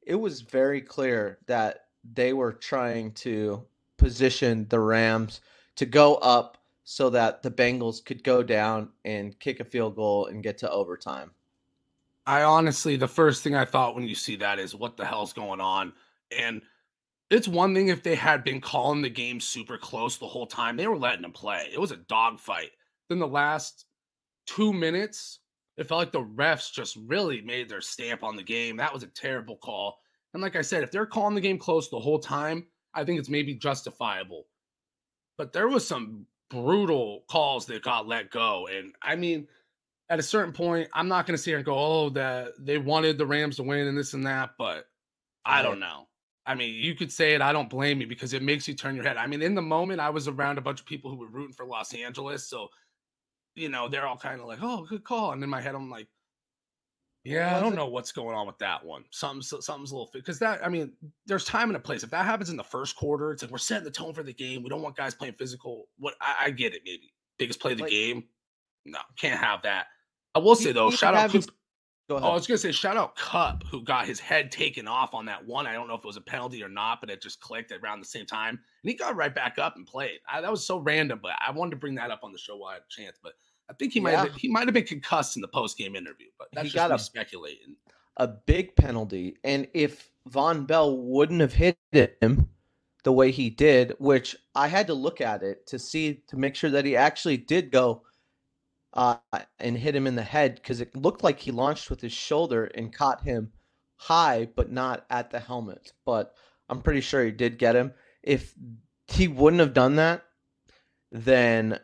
[0.06, 5.40] it was very clear that they were trying to position the Rams
[5.74, 10.26] to go up so that the Bengals could go down and kick a field goal
[10.26, 11.32] and get to overtime.
[12.28, 15.32] I honestly, the first thing I thought when you see that is what the hell's
[15.32, 15.92] going on?
[16.30, 16.62] And
[17.30, 20.76] it's one thing if they had been calling the game super close the whole time.
[20.76, 21.68] They were letting them play.
[21.72, 22.70] It was a dogfight.
[23.08, 23.86] Then the last
[24.46, 25.40] two minutes,
[25.76, 28.76] it felt like the refs just really made their stamp on the game.
[28.76, 29.98] That was a terrible call.
[30.32, 33.18] And like I said, if they're calling the game close the whole time, I think
[33.18, 34.46] it's maybe justifiable.
[35.36, 38.68] But there was some brutal calls that got let go.
[38.68, 39.48] And I mean,
[40.08, 42.78] at a certain point, I'm not going to sit here and go, oh, that they
[42.78, 44.86] wanted the Rams to win and this and that, but
[45.44, 46.06] I don't know.
[46.46, 47.40] I mean, you could say it.
[47.40, 49.16] I don't blame you because it makes you turn your head.
[49.16, 51.54] I mean, in the moment, I was around a bunch of people who were rooting
[51.54, 52.46] for Los Angeles.
[52.48, 52.68] So,
[53.54, 55.32] you know, they're all kind of like, oh, good call.
[55.32, 56.06] And in my head, I'm like,
[57.24, 59.04] yeah, I don't know what's going on with that one.
[59.10, 60.92] Something's something's a little because that I mean,
[61.24, 62.02] there's time and a place.
[62.02, 64.34] If that happens in the first quarter, it's like we're setting the tone for the
[64.34, 64.62] game.
[64.62, 65.88] We don't want guys playing physical.
[65.98, 68.24] What I, I get it, maybe biggest play of the like, game.
[68.84, 69.86] No, can't have that.
[70.34, 71.34] I will say though, shout out.
[72.08, 75.14] His, oh, I was gonna say shout out Kupp who got his head taken off
[75.14, 75.66] on that one.
[75.66, 78.00] I don't know if it was a penalty or not, but it just clicked around
[78.00, 80.18] the same time, and he got right back up and played.
[80.30, 82.56] I, that was so random, but I wanted to bring that up on the show
[82.56, 83.18] while I had a chance.
[83.22, 83.32] But
[83.70, 86.26] I think he might have, he might have been concussed in the post game interview,
[86.38, 87.76] but that's he just got a, speculating.
[88.18, 91.78] A big penalty, and if Vonn Bell wouldn't have hit
[92.20, 92.50] him
[93.04, 96.54] the way he did, which I had to look at it to see to make
[96.54, 98.02] sure that he actually did go
[98.94, 99.16] uh,
[99.58, 102.66] and hit him in the head because it looked like he launched with his shoulder
[102.66, 103.52] and caught him
[103.96, 105.92] high, but not at the helmet.
[106.06, 106.34] But
[106.68, 107.92] I'm pretty sure he did get him.
[108.22, 108.54] If
[109.08, 110.24] he wouldn't have done that,
[111.12, 111.78] then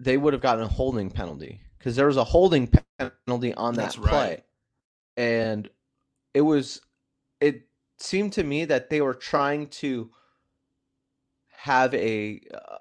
[0.00, 3.94] they would have gotten a holding penalty because there was a holding penalty on that
[3.94, 4.44] That's play, right.
[5.16, 5.68] and
[6.34, 6.80] it was
[7.40, 7.62] it
[7.98, 10.10] seemed to me that they were trying to
[11.50, 12.78] have a uh,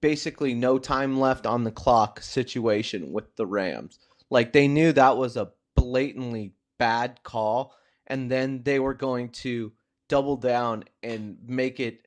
[0.00, 3.98] basically no time left on the clock situation with the Rams.
[4.30, 7.74] Like they knew that was a blatantly bad call,
[8.06, 9.72] and then they were going to
[10.08, 12.06] double down and make it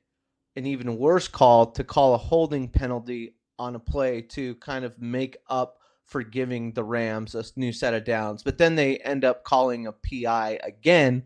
[0.56, 5.00] an even worse call to call a holding penalty on a play to kind of
[5.00, 8.42] make up for giving the Rams a new set of downs.
[8.42, 11.24] But then they end up calling a PI again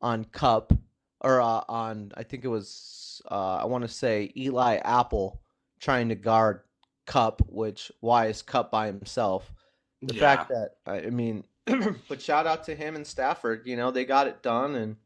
[0.00, 0.72] on Kupp
[1.20, 5.40] or uh, on I think it was uh, I want to say Eli Apple
[5.82, 6.60] trying to guard
[7.04, 9.52] Kupp, which why is Kupp by himself?
[10.00, 10.20] The yeah.
[10.20, 11.44] fact that I mean,
[12.08, 13.66] but shout out to him and Stafford.
[13.66, 14.96] You know they got it done, and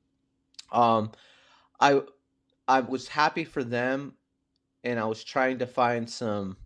[0.70, 1.10] um,
[1.80, 2.02] I
[2.68, 4.14] I was happy for them
[4.86, 6.56] and I was trying to find some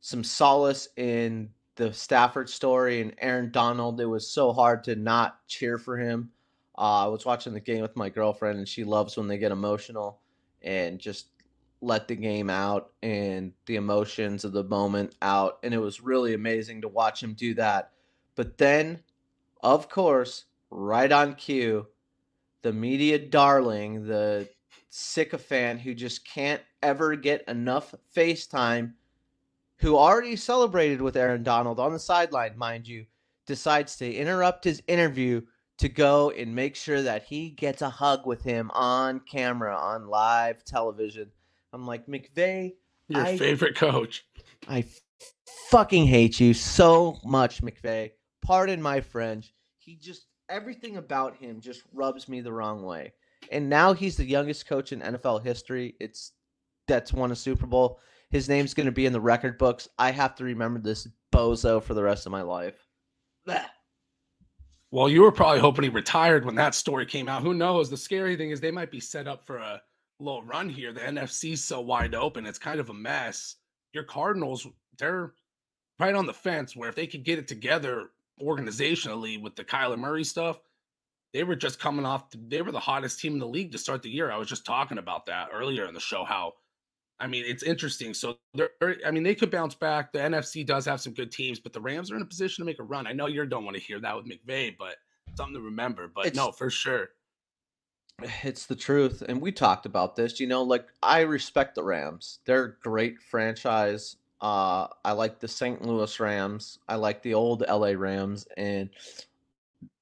[0.00, 4.00] some solace in the Stafford story and Aaron Donald.
[4.00, 6.30] It was so hard to not cheer for him.
[6.76, 9.52] Uh, I was watching the game with my girlfriend, and she loves when they get
[9.52, 10.20] emotional
[10.62, 11.26] and just
[11.80, 15.58] let the game out and the emotions of the moment out.
[15.62, 17.92] And it was really amazing to watch him do that.
[18.34, 19.00] But then,
[19.62, 21.86] of course, right on cue,
[22.62, 24.48] the media darling, the
[24.90, 28.94] sycophant who just can't ever get enough FaceTime,
[29.76, 33.06] who already celebrated with Aaron Donald on the sideline, mind you,
[33.46, 35.40] decides to interrupt his interview
[35.78, 40.08] to go and make sure that he gets a hug with him on camera, on
[40.08, 41.30] live television.
[41.72, 42.74] I'm like, McVay.
[43.08, 44.24] Your I, favorite coach.
[44.68, 44.84] I
[45.70, 48.12] fucking hate you so much, McVay.
[48.42, 49.54] Pardon my French.
[49.78, 53.12] He just, everything about him just rubs me the wrong way
[53.50, 55.94] and now he's the youngest coach in NFL history.
[56.00, 56.32] It's
[56.86, 58.00] that's won a Super Bowl.
[58.30, 59.88] His name's going to be in the record books.
[59.98, 62.86] I have to remember this bozo for the rest of my life.
[64.90, 67.42] Well, you were probably hoping he retired when that story came out.
[67.42, 67.90] Who knows?
[67.90, 69.82] The scary thing is they might be set up for a
[70.20, 70.92] little run here.
[70.92, 73.56] The NFC's so wide open; it's kind of a mess.
[73.92, 74.66] Your Cardinals,
[74.98, 75.32] they're
[75.98, 76.76] right on the fence.
[76.76, 80.60] Where if they could get it together organizationally with the Kyler Murray stuff,
[81.32, 84.02] they were just coming off they were the hottest team in the league to start
[84.02, 84.30] the year.
[84.30, 86.54] I was just talking about that earlier in the show how
[87.20, 88.14] I mean, it's interesting.
[88.14, 88.70] So they're
[89.04, 90.12] I mean, they could bounce back.
[90.12, 92.66] The NFC does have some good teams, but the Rams are in a position to
[92.66, 93.06] make a run.
[93.06, 94.96] I know you don't want to hear that with McVay, but
[95.36, 96.10] something to remember.
[96.12, 97.10] But it's, no, for sure.
[98.42, 100.40] It's the truth, and we talked about this.
[100.40, 102.40] You know, like I respect the Rams.
[102.44, 104.16] They're a great franchise.
[104.40, 105.82] Uh, I like the St.
[105.82, 106.78] Louis Rams.
[106.88, 108.90] I like the old LA Rams, and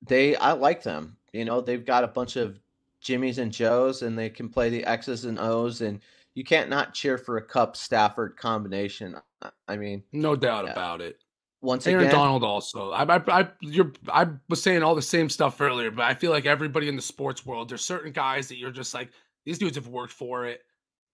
[0.07, 1.17] they I like them.
[1.33, 2.59] You know, they've got a bunch of
[3.03, 6.01] Jimmys and Joes, and they can play the X's and O's, and
[6.35, 9.17] you can't not cheer for a Kupp Stafford combination.
[9.69, 10.73] I mean, no doubt yeah.
[10.73, 11.19] about it.
[11.63, 12.91] Once Aaron again, Donald also.
[12.91, 16.31] I, I, I, you're, I was saying all the same stuff earlier, but I feel
[16.31, 19.11] like everybody in the sports world, there's certain guys that you're just like,
[19.45, 20.61] these dudes have worked for it.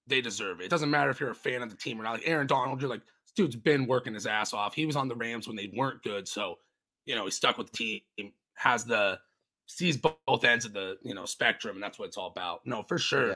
[0.08, 0.64] They deserve it.
[0.64, 2.14] It doesn't matter if you're a fan of the team or not.
[2.14, 4.74] Like Aaron Donald, you're like, this dude's been working his ass off.
[4.74, 6.58] He was on the Rams when they weren't good, so
[7.06, 7.76] you know he stuck with the
[8.18, 8.32] team.
[8.54, 9.18] Has the
[9.66, 12.60] sees both ends of the you know spectrum, and that's what it's all about.
[12.66, 13.28] No, for sure.
[13.28, 13.34] Yeah.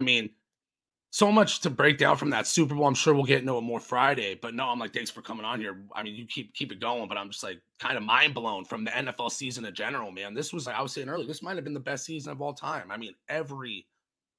[0.00, 0.30] I mean,
[1.10, 2.86] so much to break down from that Super Bowl.
[2.86, 4.38] I'm sure we'll get into it more Friday.
[4.40, 5.82] But no, I'm like, thanks for coming on here.
[5.92, 8.64] I mean, you keep keep it going, but I'm just like kind of mind blown
[8.64, 10.34] from the NFL season in general, man.
[10.34, 12.40] This was like I was saying earlier, this might have been the best season of
[12.40, 12.90] all time.
[12.90, 13.86] I mean, every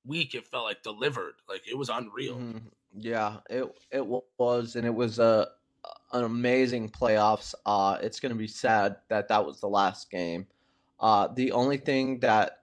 [0.06, 1.34] week it felt like delivered.
[1.50, 2.36] Like it was unreal.
[2.36, 2.58] Mm-hmm.
[2.98, 4.06] Yeah, it it
[4.38, 5.50] was, and it was a
[6.14, 7.54] an amazing playoffs.
[7.66, 10.48] Uh, it's to be sad that that was the last game.
[11.00, 12.60] Uh, the only thing that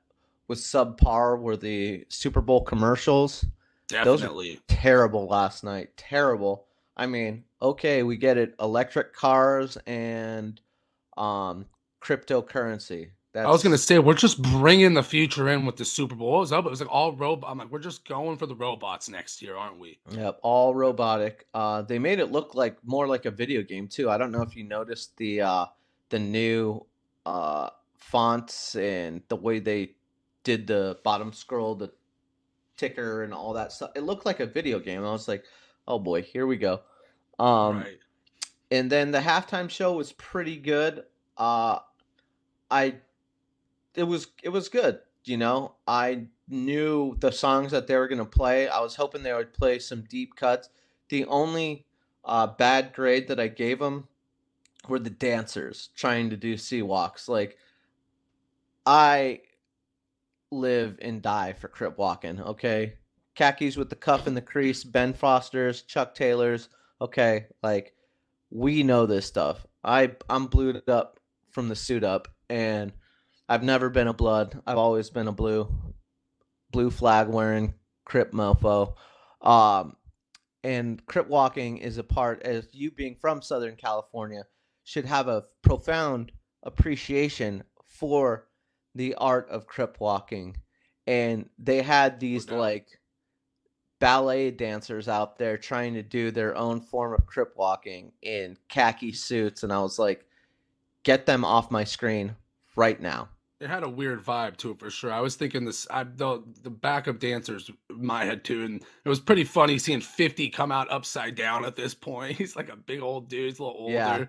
[0.47, 3.45] was subpar were the Super Bowl commercials.
[3.89, 5.97] Definitely terrible last night.
[5.97, 6.67] Terrible.
[6.97, 8.55] I mean, okay, we get it.
[8.61, 10.61] Electric cars and
[11.17, 11.67] um,
[12.01, 13.11] cryptocurrency.
[13.33, 13.47] That's...
[13.47, 16.33] I was gonna say we're just bringing the future in with the Super Bowl.
[16.33, 16.65] What was up?
[16.65, 17.51] It was like all robot.
[17.51, 19.99] I'm like, we're just going for the robots next year, aren't we?
[20.11, 21.47] Yep, all robotic.
[21.53, 24.11] Uh, they made it look like more like a video game too.
[24.11, 25.67] I don't know if you noticed the uh,
[26.09, 26.85] the new
[27.27, 29.93] uh, fonts and the way they
[30.43, 31.93] did the bottom scroll, the
[32.79, 33.91] ticker, and all that stuff.
[33.95, 35.05] It looked like a video game.
[35.05, 35.45] I was like,
[35.87, 36.81] oh boy, here we go.
[37.39, 37.99] Um, right.
[38.71, 41.05] And then the halftime show was pretty good.
[41.37, 41.79] Uh,
[42.71, 42.97] I,
[43.95, 45.01] it was it was good.
[45.25, 48.69] You know, I knew the songs that they were gonna play.
[48.69, 50.69] I was hoping they would play some deep cuts.
[51.09, 51.87] The only
[52.25, 54.09] uh, bad grade that I gave them
[54.89, 57.29] were the dancers trying to do sea walks.
[57.29, 57.59] Like
[58.87, 59.41] I
[60.51, 62.95] live and die for Crip walking, okay?
[63.35, 66.69] Khakis with the cuff and the crease, Ben Foster's, Chuck Taylor's,
[67.01, 67.47] okay?
[67.63, 67.95] Like
[68.51, 69.67] we know this stuff.
[69.85, 72.93] I I'm blued up from the suit up and
[73.49, 74.61] I've never been a blood.
[74.67, 75.73] I've always been a blue
[76.71, 78.95] blue flag wearing Crip mofo.
[79.41, 79.97] Um
[80.65, 84.45] and Crip walking is a part as you being from Southern California
[84.83, 86.33] should have a profound
[86.65, 88.48] appreciation for
[88.99, 90.57] the art of crip walking
[91.07, 92.99] and they had these like
[94.01, 99.13] ballet dancers out there trying to do their own form of crip walking in khaki
[99.13, 100.27] suits and i was like
[101.05, 102.35] get them off my screen
[102.75, 103.29] right now
[103.61, 105.13] it had a weird vibe to it for sure.
[105.13, 109.19] I was thinking this, I, the the backup dancers, my head too, and it was
[109.19, 112.37] pretty funny seeing Fifty come out upside down at this point.
[112.39, 113.93] He's like a big old dude, he's a little older.
[113.95, 114.25] Yeah.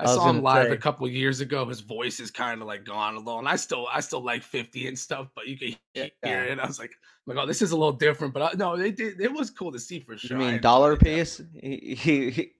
[0.00, 0.72] I, I saw him live say.
[0.72, 1.66] a couple years ago.
[1.66, 4.42] His voice is kind of like gone a little, and I still I still like
[4.42, 6.42] Fifty and stuff, but you can hear yeah.
[6.44, 6.58] it.
[6.58, 8.90] I was like, oh my god, this is a little different, but I, no, they
[8.90, 9.20] did.
[9.20, 10.38] It was cool to see for sure.
[10.38, 11.42] You mean Dollar Piece?
[11.60, 12.52] He, he, he,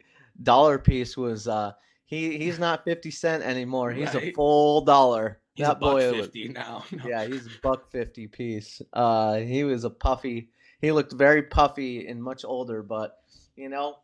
[0.42, 1.72] Dollar Piece was uh
[2.04, 3.92] he he's not fifty cent anymore.
[3.92, 4.24] He's right.
[4.24, 5.40] a full dollar.
[5.54, 6.84] He's that a buck boy fifty was, now.
[6.92, 7.08] No.
[7.08, 8.82] Yeah, he's buck fifty piece.
[8.92, 10.50] Uh, he was a puffy.
[10.80, 13.18] He looked very puffy and much older, but
[13.56, 13.98] you know,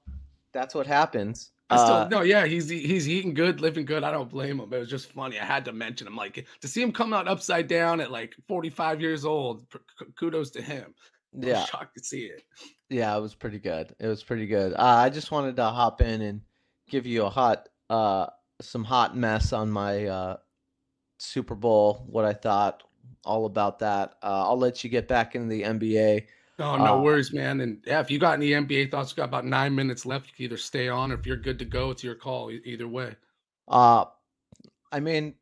[0.52, 1.50] that's what happens.
[1.68, 4.04] I still uh, no, yeah, he's he's eating good, living good.
[4.04, 4.72] I don't blame him.
[4.72, 5.38] It was just funny.
[5.38, 8.36] I had to mention him, like to see him come out upside down at like
[8.46, 9.66] 45 years old.
[10.16, 10.94] Kudos to him.
[11.38, 12.44] Yeah, shocked to see it.
[12.88, 13.94] Yeah, it was pretty good.
[14.00, 14.72] It was pretty good.
[14.72, 16.40] Uh, I just wanted to hop in and
[16.88, 18.28] give you a hot, uh,
[18.62, 20.36] some hot mess on my uh,
[21.18, 22.06] Super Bowl.
[22.08, 22.84] What I thought
[23.26, 24.14] all about that.
[24.22, 26.26] Uh, I'll let you get back into the NBA.
[26.58, 27.60] Oh, no uh, worries, man.
[27.60, 30.26] And yeah, if you got any NBA thoughts, you got about nine minutes left.
[30.26, 32.50] You can either stay on, or if you're good to go, it's your call.
[32.50, 33.14] Either way.
[33.68, 34.06] Uh,
[34.90, 35.34] I mean,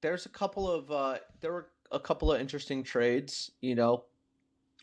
[0.00, 3.50] there's a couple of uh, there were a couple of interesting trades.
[3.60, 4.04] You know,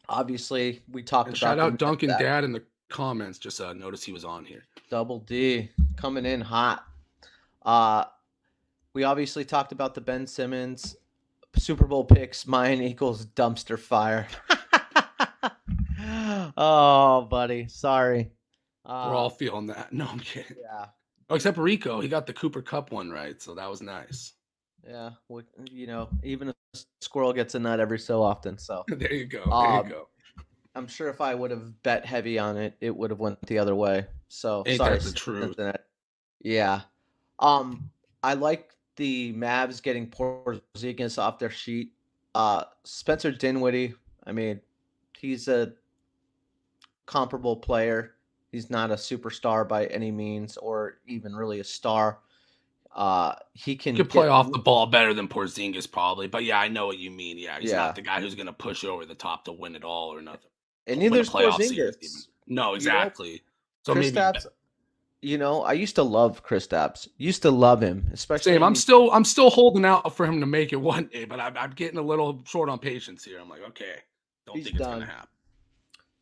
[0.09, 1.47] obviously we talked and about.
[1.47, 2.19] Shout out Duncan that.
[2.19, 3.37] Dad in the comments.
[3.37, 4.63] Just uh, notice he was on here.
[4.89, 6.85] Double D coming in hot.
[7.65, 8.05] Uh,
[8.93, 10.97] we obviously talked about the Ben Simmons
[11.55, 12.45] Super Bowl picks.
[12.47, 14.27] Mine equals dumpster fire.
[16.58, 18.31] oh, buddy, sorry.
[18.85, 19.91] Uh, We're all feeling that.
[19.91, 20.58] No, I'm kidding.
[20.62, 20.85] Yeah.
[21.29, 24.33] Oh, except Rico, he got the Cooper Kupp one right, so that was nice.
[24.87, 26.55] Yeah, Well, you know, even a
[27.01, 28.58] squirrel gets a nut every so often.
[28.58, 29.43] So there you go.
[29.45, 30.08] There um, you go.
[30.75, 33.58] I'm sure if I would have bet heavy on it, it would have went the
[33.58, 34.05] other way.
[34.29, 35.60] So Ain't sorry, the truth.
[36.41, 36.81] Yeah.
[37.39, 37.89] Um,
[38.23, 41.91] I like the Mavs getting Porzingis off their sheet.
[42.35, 43.95] Uh, Spencer Dinwiddie.
[44.25, 44.62] I mean,
[45.17, 45.73] he's a
[47.08, 48.13] comparable player.
[48.51, 52.19] He's not a superstar by any means, or even really a star.
[52.95, 56.60] Uh, he can He could play off the ball better than Porzingis probably, but yeah,
[56.60, 57.37] I know what you mean.
[57.37, 57.77] Yeah, he's Yeah.
[57.77, 60.13] not the guy who's going to push you over the top to win it all
[60.13, 60.49] or nothing.
[60.87, 62.27] and neither is Porzingis.
[62.47, 63.43] No, exactly.
[63.85, 64.45] So Chris maybe Stapps,
[65.21, 67.08] you know, I used to love Kristaps.
[67.17, 68.53] Used to love him, especially.
[68.53, 68.63] same.
[68.63, 71.39] I'm he- still I'm still holding out for him to make it one day, but
[71.39, 73.39] I'm, I'm getting a little short on patience here.
[73.39, 73.95] I'm like, okay,
[74.45, 75.27] don't He's think it's going to happen.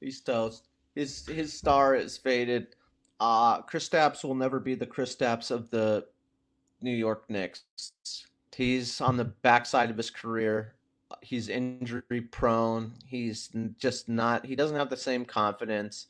[0.01, 0.67] He's toast.
[0.95, 2.67] His his star is faded.
[3.19, 6.05] Uh Kristaps will never be the Kristaps of the
[6.81, 7.63] New York Knicks.
[8.55, 10.73] He's on the backside of his career.
[11.21, 12.93] He's injury prone.
[13.05, 14.45] He's just not.
[14.45, 16.07] He doesn't have the same confidence.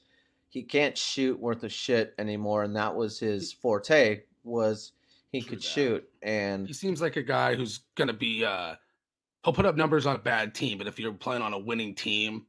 [0.49, 4.21] He can't shoot worth a shit anymore, and that was his forte.
[4.43, 4.93] Was
[5.31, 5.63] he True could that.
[5.63, 8.45] shoot, and He seems like a guy who's going to be.
[8.45, 8.75] uh
[9.43, 11.93] He'll put up numbers on a bad team, but if you're playing on a winning
[11.93, 12.45] team,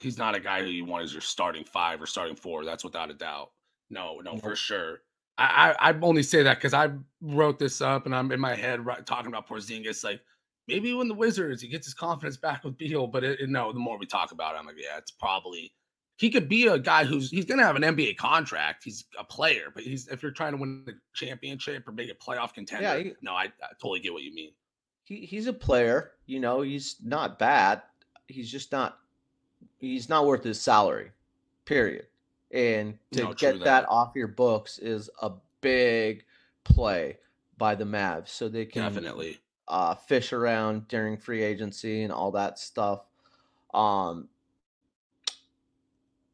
[0.00, 2.64] he's not a guy who you want as your starting five or starting four.
[2.64, 3.50] That's without a doubt.
[3.90, 5.00] No, no, for sure.
[5.38, 6.90] I I, I only say that because I
[7.20, 10.04] wrote this up and I'm in my head right, talking about Porzingis.
[10.04, 10.20] Like
[10.68, 13.72] maybe when the Wizards, he gets his confidence back with Beal, but it, it- no,
[13.72, 15.72] the more we talk about it, I'm like, yeah, it's probably
[16.18, 18.84] he could be a guy who's he's gonna have an NBA contract.
[18.84, 22.14] He's a player, but he's if you're trying to win the championship or make a
[22.14, 24.52] playoff contender, he- no, I, I totally get what you mean.
[25.04, 26.12] he he's a player.
[26.26, 27.82] You know, he's not bad.
[28.28, 28.98] He's just not.
[29.80, 31.10] He's not worth his salary.
[31.64, 32.06] Period.
[32.52, 33.64] And to No, get that.
[33.64, 33.88] that.
[33.88, 36.24] off your books is a big
[36.64, 37.18] play
[37.56, 39.38] by the Mavs, so they can Definitely.
[39.68, 43.04] uh, fish around during free agency and all that stuff.
[43.72, 44.28] Um,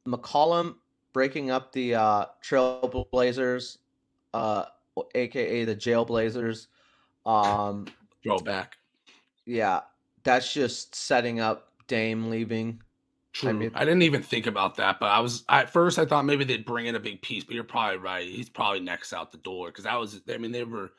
[0.06, 0.76] McCollum
[1.12, 3.78] breaking up the uh, Trailblazers,
[4.34, 4.64] uh,
[5.14, 6.68] aka the Jailblazers.
[7.24, 7.86] Um,
[8.22, 8.76] Throwback.
[9.44, 9.80] yeah,
[10.22, 12.80] that's just setting up Dame leaving.
[13.40, 13.50] True.
[13.50, 16.44] I, mean- didn't even think about that, but I was at first I thought maybe
[16.44, 18.26] they'd bring in a big piece, but you're probably right.
[18.26, 20.90] He's probably next out the door because that was I mean they were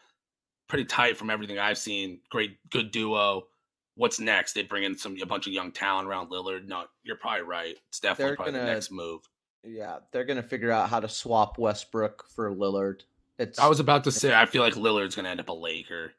[0.68, 2.20] pretty tight from everything I've seen.
[2.30, 3.48] Great, good duo.
[3.96, 4.54] What's next?
[4.54, 6.68] They bring in some a bunch of young talent around Lillard.
[6.68, 7.76] No, you're probably right.
[7.90, 9.22] It's definitely probably the gonna- next move.
[9.64, 13.02] Yeah, they're gonna figure out how to swap Westbrook for Lillard.
[13.40, 16.14] It's I was about to say I feel like Lillard's gonna end up a Laker.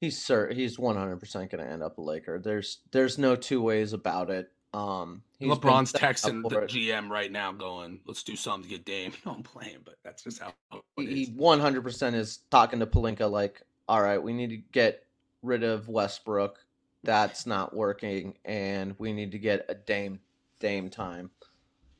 [0.00, 2.38] he's cer he's one hundred percent gonna end up a Laker.
[2.38, 4.50] There's there's no two ways about it.
[4.72, 6.60] Um, he's LeBron's texting the.
[6.60, 10.22] GM right now, going, "Let's do something to get Dame." No, I'm playing, but that's
[10.22, 10.52] just how
[10.96, 15.04] he one hundred percent is talking to Pelinka like, all right, we need to get
[15.42, 16.58] rid of Westbrook.
[17.02, 20.20] That's not working, and we need to get a Dame
[20.60, 21.30] Dame time.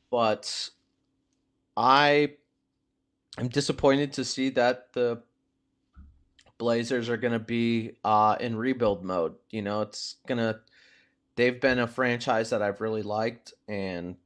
[0.09, 0.69] But
[1.75, 2.29] i
[3.37, 5.21] I am disappointed to see that the
[6.57, 9.35] Blazers are going to be uh, in rebuild mode.
[9.49, 10.61] You know, it's gonna.
[11.35, 14.17] They've been a franchise that I've really liked, and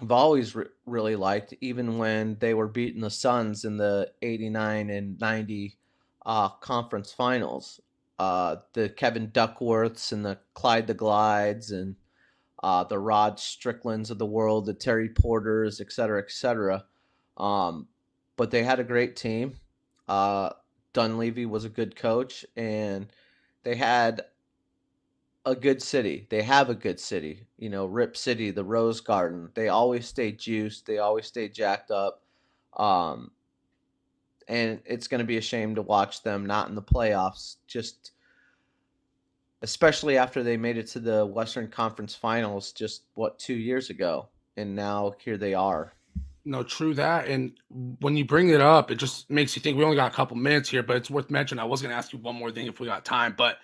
[0.00, 4.90] I've always re- really liked, even when they were beating the Suns in the '89
[4.90, 5.76] and '90
[6.24, 7.80] uh, conference finals.
[8.18, 11.96] Uh, the Kevin Duckworths and the Clyde the Glides and
[12.62, 16.84] uh, the Rod Stricklands of the world, the Terry Porters, et cetera, et cetera.
[17.36, 17.88] Um,
[18.36, 19.54] but they had a great team.
[20.08, 20.50] Uh,
[20.92, 23.06] Dunleavy was a good coach, and
[23.62, 24.22] they had
[25.46, 26.26] a good city.
[26.28, 27.46] They have a good city.
[27.56, 29.50] You know, Rip City, the Rose Garden.
[29.54, 30.84] They always stay juiced.
[30.84, 32.22] They always stay jacked up.
[32.76, 33.30] Um,
[34.48, 37.56] and it's going to be a shame to watch them not in the playoffs.
[37.68, 38.10] Just
[39.62, 44.28] especially after they made it to the Western Conference Finals just what two years ago,
[44.56, 45.92] and now here they are.
[46.44, 47.26] No, true that.
[47.26, 47.52] And
[48.00, 50.36] when you bring it up, it just makes you think we only got a couple
[50.36, 51.60] minutes here, but it's worth mentioning.
[51.60, 53.58] I was going to ask you one more thing if we got time, but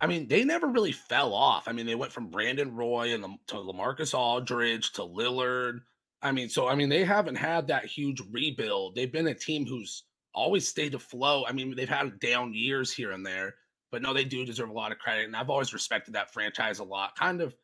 [0.00, 1.68] I mean, they never really fell off.
[1.68, 5.80] I mean, they went from Brandon Roy and to Lamarcus Aldridge to Lillard.
[6.22, 8.94] I mean, so I mean, they haven't had that huge rebuild.
[8.94, 11.46] They've been a team who's always stayed afloat.
[11.48, 13.54] I mean, they've had down years here and there,
[13.90, 15.26] but no, they do deserve a lot of credit.
[15.26, 17.16] And I've always respected that franchise a lot.
[17.16, 17.54] Kind of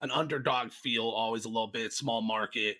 [0.00, 2.76] an underdog feel, always a little bit small market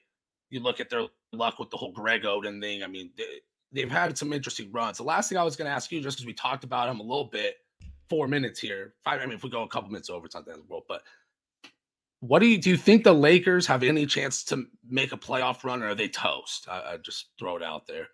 [0.53, 2.85] you look at their luck with the whole Greg Oden thing.
[2.85, 3.11] I mean,
[3.73, 4.99] they, have had some interesting runs.
[4.99, 7.01] The last thing I was going to ask you, just because we talked about him
[7.01, 7.57] a little bit,
[8.13, 8.93] four minutes here.
[9.05, 9.23] Five.
[9.23, 10.71] I mean, if we go a couple minutes over, it's not the end of the
[10.71, 10.85] world.
[10.87, 11.03] But
[12.21, 12.69] what do you do?
[12.69, 16.09] You think the Lakers have any chance to make a playoff run, or are they
[16.09, 16.69] toast?
[16.71, 18.09] I, I just throw it out there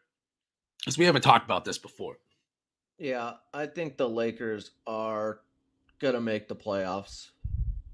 [0.78, 2.18] because we haven't talked about this before.
[2.96, 5.40] Yeah, I think the Lakers are
[5.98, 7.30] gonna make the playoffs.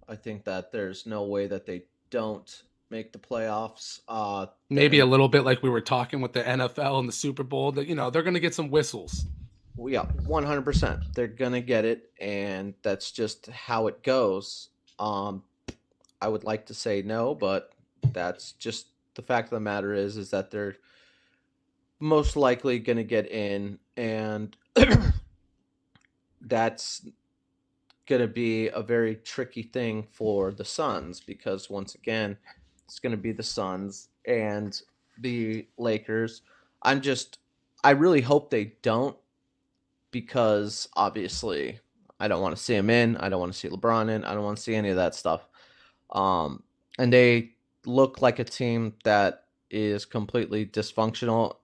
[0.06, 4.00] I think that there's no way that they don't make the playoffs.
[4.06, 7.44] Uh, Maybe a little bit like we were talking with the NFL and the Super
[7.44, 7.72] Bowl.
[7.72, 9.24] That you know they're going to get some whistles.
[9.76, 11.00] Yeah, one hundred percent.
[11.14, 14.68] They're gonna get it, and that's just how it goes.
[14.98, 15.42] Um,
[16.20, 17.72] I would like to say no, but
[18.12, 20.76] that's just the fact of the matter is is that they're
[21.98, 24.56] most likely gonna get in, and
[26.40, 27.06] that's
[28.06, 32.36] gonna be a very tricky thing for the Suns because once again,
[32.84, 34.80] it's gonna be the Suns and
[35.18, 36.42] the Lakers.
[36.82, 37.38] I'm just
[37.82, 39.16] I really hope they don't
[40.14, 41.80] because obviously
[42.20, 43.16] I don't want to see him in.
[43.16, 44.24] I don't want to see LeBron in.
[44.24, 45.48] I don't want to see any of that stuff.
[46.12, 46.62] Um,
[47.00, 47.54] and they
[47.84, 51.56] look like a team that is completely dysfunctional.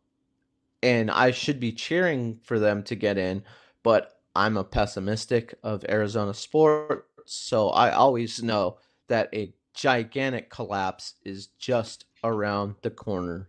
[0.83, 3.45] And I should be cheering for them to get in,
[3.85, 7.05] but I'm a pessimistic of Arizona sports.
[7.27, 13.49] So I always know that a gigantic collapse is just around the corner.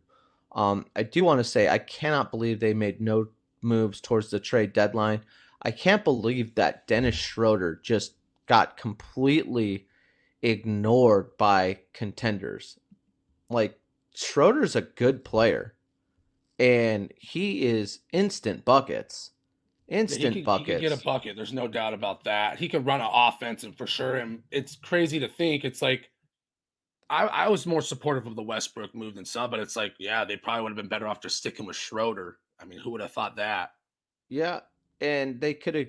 [0.52, 3.30] Um, I do want to say I cannot believe they made no
[3.62, 5.22] moves towards the trade deadline.
[5.62, 8.16] I can't believe that Dennis Schroeder just
[8.47, 9.88] got completely
[10.41, 12.80] ignored by contenders.
[13.49, 13.80] Like
[14.16, 15.76] Schroeder's a good player,
[16.57, 19.32] and he is instant buckets.
[19.88, 20.68] Instant he could, buckets.
[20.68, 21.36] He could get a bucket.
[21.36, 22.57] There's no doubt about that.
[22.57, 24.16] He could run an offense, and for sure.
[24.16, 25.66] And it's crazy to think.
[25.66, 26.09] It's like
[27.12, 30.24] I, I was more supportive of the Westbrook move than some, but it's like, yeah,
[30.24, 32.38] they probably would have been better off just sticking with Schroeder.
[32.62, 33.72] I mean, who would have thought that?
[34.30, 34.62] Yeah,
[34.99, 35.88] and they could have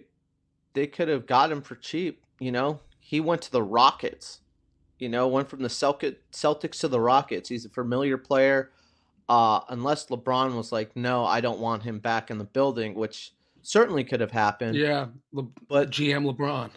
[0.74, 2.24] they could have got him for cheap.
[2.40, 4.40] You know, he went to the Rockets.
[4.98, 7.48] You know, went from the Celtics to the Rockets.
[7.48, 8.70] He's a familiar player.
[9.28, 13.32] Uh, unless LeBron was like, no, I don't want him back in the building, which
[13.62, 14.76] certainly could have happened.
[14.76, 16.70] Yeah, Le- but GM LeBron.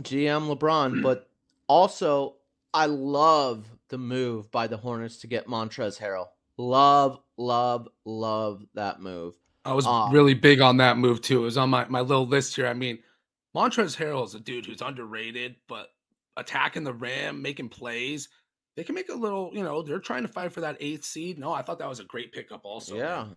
[0.00, 1.28] GM LeBron, but
[1.68, 2.36] also
[2.72, 6.28] I love the move by the Hornets to get Montrezl Harrell.
[6.56, 9.34] Love, love, love that move.
[9.64, 11.40] I was uh, really big on that move too.
[11.40, 12.66] It was on my, my little list here.
[12.66, 12.98] I mean,
[13.54, 15.88] Montrezl Harrell is a dude who's underrated, but
[16.36, 18.28] attacking the rim, making plays,
[18.76, 21.38] they can make a little, you know, they're trying to fight for that eighth seed.
[21.38, 22.96] No, I thought that was a great pickup also.
[22.96, 23.24] Yeah.
[23.24, 23.36] Man.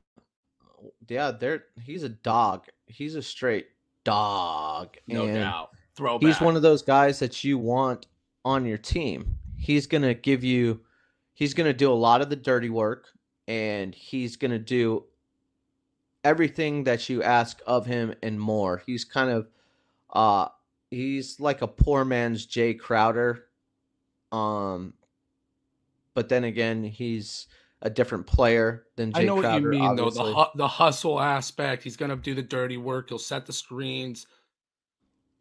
[1.08, 2.66] Yeah, they're he's a dog.
[2.88, 3.68] He's a straight
[4.04, 4.98] dog.
[5.08, 5.70] No and doubt.
[5.96, 6.28] Throwback.
[6.28, 8.08] He's one of those guys that you want
[8.46, 9.36] on your team.
[9.58, 10.82] He's going to give you
[11.34, 13.08] he's going to do a lot of the dirty work
[13.52, 15.04] and he's going to do
[16.24, 18.82] everything that you ask of him and more.
[18.86, 19.50] He's kind of
[20.14, 20.48] uh
[20.90, 23.44] he's like a poor man's Jae Crowder.
[24.32, 24.94] Um
[26.14, 27.48] but then again, he's
[27.82, 30.32] a different player than Jae I know Crowder, what you mean obviously.
[30.32, 30.50] though.
[30.54, 33.10] The the hustle aspect, he's going to do the dirty work.
[33.10, 34.28] He'll set the screens,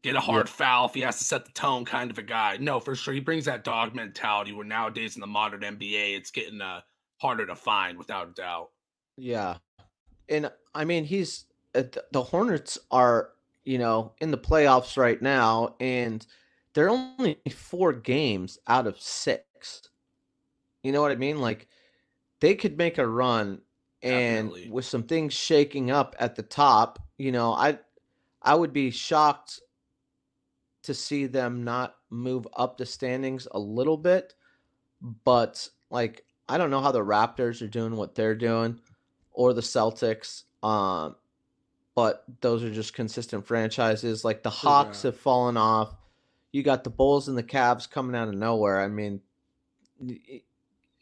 [0.03, 2.57] get a hard foul if he has to set the tone kind of a guy.
[2.59, 3.15] No, for sure.
[3.15, 6.81] He brings that dog mentality where nowadays in the modern NBA, it's getting uh,
[7.21, 8.71] harder to find without a doubt.
[9.17, 9.59] Yeah.
[10.29, 11.45] And I mean, he's
[11.75, 13.31] uh, the Hornets are,
[13.65, 16.27] you know, in the playoffs right now, and
[16.75, 19.83] they're only four games out of six.
[20.83, 21.41] You know what I mean?
[21.41, 21.69] Like,
[22.41, 23.61] they could make a run
[24.03, 24.71] and Definitely.
[24.71, 27.79] with some things shaking up at the top, you know, I
[28.43, 29.61] I would be shocked
[30.85, 34.35] to see them not move up the standings a little bit,
[35.25, 38.81] but like I don't know how the Raptors are doing what they're doing
[39.31, 40.43] or the Celtics.
[40.63, 41.15] Um,
[41.95, 44.25] but those are just consistent franchises.
[44.25, 45.11] Like the Hawks yeah.
[45.11, 45.95] have fallen off.
[46.51, 48.81] You got the Bulls and the Cavs coming out of nowhere.
[48.81, 49.21] I mean,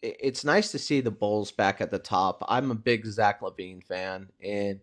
[0.03, 2.45] it's nice to see the Bulls back at the top.
[2.49, 4.81] I'm a big Zach LaVine fan, and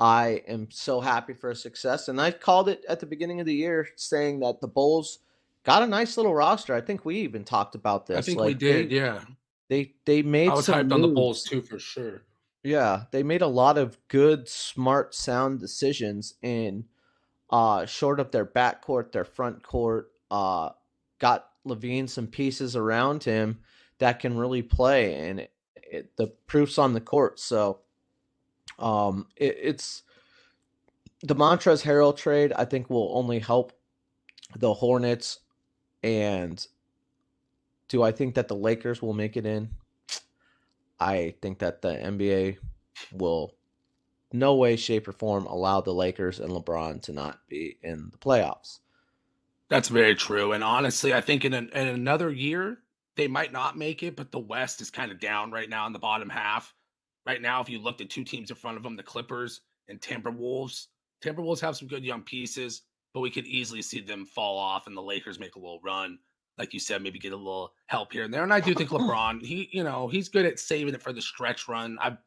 [0.00, 2.08] I am so happy for a success.
[2.08, 5.18] And I called it at the beginning of the year, saying that the Bulls
[5.64, 6.74] got a nice little roster.
[6.74, 8.18] I think we even talked about this.
[8.18, 8.90] I think like we did.
[8.90, 9.20] They, yeah,
[9.68, 10.48] they they made.
[10.50, 10.92] I was hyped moves.
[10.92, 12.22] on the Bulls too, for sure.
[12.62, 16.84] Yeah, they made a lot of good, smart, sound decisions and
[17.50, 20.12] uh, short up their backcourt, their front court.
[20.30, 20.70] Uh,
[21.18, 23.58] got LaVine some pieces around him
[23.98, 27.40] that can really play, and it, it, the proof's on the court.
[27.40, 27.80] So
[28.78, 30.02] um, it, it's
[31.22, 32.52] the Montrezl Harrell trade.
[32.54, 33.72] I think will only help
[34.56, 35.38] the Hornets.
[36.02, 36.66] And
[37.92, 39.68] do I think that the Lakers will make it in?
[40.98, 42.56] I think that the NBA
[43.12, 43.54] will
[44.32, 48.16] no way, shape, or form allow the Lakers and LeBron to not be in the
[48.16, 48.78] playoffs.
[49.68, 50.52] That's very true.
[50.52, 52.78] And honestly, I think in, an, in another year,
[53.16, 55.92] they might not make it, but the West is kind of down right now in
[55.92, 56.72] the bottom half.
[57.26, 60.00] Right now, if you looked at two teams in front of them, the Clippers and
[60.00, 60.86] Timberwolves,
[61.22, 64.96] Timberwolves have some good young pieces, but we could easily see them fall off and
[64.96, 66.18] the Lakers make a little run.
[66.58, 68.42] Like you said, maybe get a little help here and there.
[68.42, 71.22] And I do think LeBron, he, you know, he's good at saving it for the
[71.22, 71.98] stretch run.
[72.00, 72.18] I've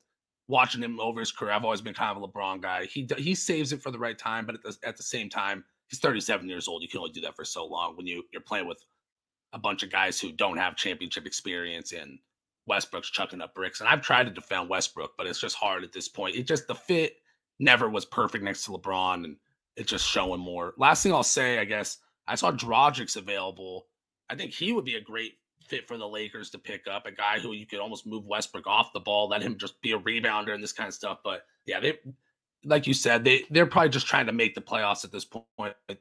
[0.48, 2.86] watching him over his career, I've always been kind of a LeBron guy.
[2.86, 5.64] He he saves it for the right time, but at the, at the same time,
[5.88, 6.82] he's 37 years old.
[6.82, 8.84] You can only do that for so long when you you're playing with
[9.54, 12.20] a bunch of guys who don't have championship experience and
[12.68, 13.80] Westbrook's chucking up bricks.
[13.80, 16.36] And I've tried to defend Westbrook, but it's just hard at this point.
[16.36, 17.18] It just the fit
[17.60, 19.38] never was perfect next to LeBron, and
[19.76, 20.74] it's just showing more.
[20.78, 21.98] Last thing I'll say, I guess,
[22.28, 23.88] I saw Dragic's available.
[24.30, 25.34] I think he would be a great
[25.68, 28.68] fit for the Lakers to pick up a guy who you could almost move Westbrook
[28.68, 31.20] off the ball, let him just be a rebounder and this kind of stuff.
[31.24, 31.98] But yeah, they
[32.64, 35.76] like you said, they they're probably just trying to make the playoffs at this point.
[35.90, 35.98] I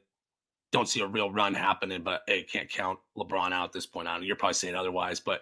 [0.71, 4.07] don't see a real run happening, but hey, can't count LeBron out at this point
[4.07, 4.23] on.
[4.23, 5.41] You're probably saying otherwise, but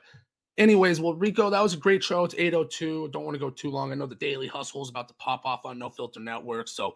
[0.57, 2.23] anyways, well, Rico, that was a great show.
[2.23, 3.09] It's 802.
[3.09, 3.91] Don't want to go too long.
[3.91, 6.67] I know the daily hustle is about to pop off on No Filter Network.
[6.67, 6.95] So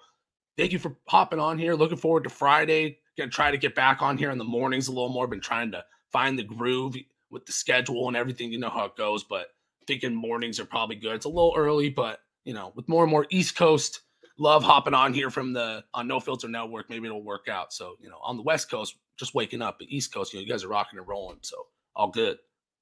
[0.58, 1.74] thank you for hopping on here.
[1.74, 3.00] Looking forward to Friday.
[3.18, 5.28] Gonna try to get back on here in the mornings a little more.
[5.28, 6.96] Been trying to find the groove
[7.30, 8.52] with the schedule and everything.
[8.52, 9.48] You know how it goes, but
[9.88, 11.16] thinking mornings are probably good.
[11.16, 14.02] It's a little early, but you know, with more and more East Coast
[14.38, 17.74] love hopping on here from the on No Filter Network, maybe it'll work out.
[17.74, 20.46] So, you know, on the West Coast, just waking up, but East Coast, you know,
[20.46, 21.40] you guys are rocking and rolling.
[21.42, 21.56] So
[21.96, 22.38] all good.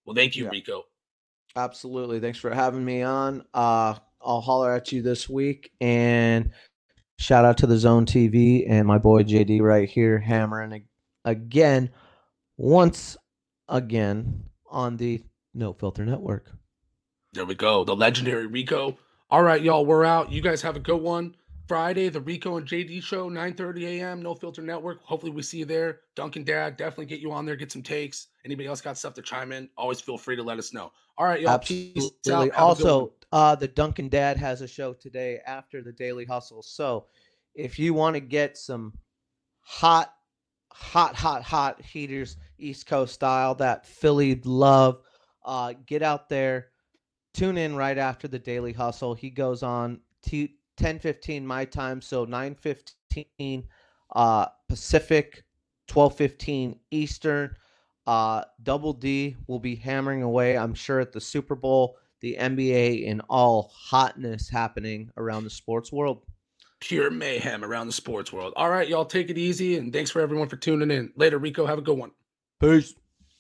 [0.06, 0.50] Well, thank you, yeah.
[0.52, 0.84] Rico.
[1.56, 2.20] Absolutely.
[2.20, 3.44] Thanks for having me on.
[3.54, 6.52] Uh I'll holler at you this week and
[7.18, 10.86] shout out to the Zone TV and my boy JD right here hammering
[11.24, 11.90] again
[12.58, 13.18] once
[13.68, 16.52] again on the No Filter Network.
[17.34, 17.84] There we go.
[17.84, 18.98] The legendary Rico.
[19.30, 20.32] All right, y'all, we're out.
[20.32, 21.36] You guys have a good one.
[21.68, 24.22] Friday, the Rico and JD show, 9:30 a.m.
[24.22, 25.02] No Filter Network.
[25.02, 26.02] Hopefully, we see you there.
[26.16, 28.28] Duncan Dad, definitely get you on there, get some takes.
[28.46, 29.68] Anybody else got stuff to chime in?
[29.76, 30.92] Always feel free to let us know.
[31.18, 31.52] All right, y'all.
[31.52, 32.52] Absolutely.
[32.52, 36.64] Also, uh, the Duncan Dad has a show today after the Daily Hustle.
[36.64, 37.08] So,
[37.54, 38.94] if you want to get some
[39.60, 40.14] hot
[40.72, 45.02] hot, hot, hot heaters, East Coast style, that Philly love.
[45.44, 46.68] Uh, get out there,
[47.34, 49.14] tune in right after the Daily Hustle.
[49.14, 53.66] He goes on t- 10:15 my time, so 9:15
[54.16, 55.44] uh, Pacific,
[55.90, 57.54] 12:15 Eastern.
[58.08, 63.10] Uh, Double D will be hammering away, I'm sure, at the Super Bowl, the NBA,
[63.10, 66.26] and all hotness happening around the sports world
[66.80, 68.54] pure mayhem around the sports world.
[68.56, 71.12] All right, y'all take it easy and thanks for everyone for tuning in.
[71.16, 71.66] Later, Rico.
[71.66, 72.12] Have a good one.
[72.60, 72.94] Peace.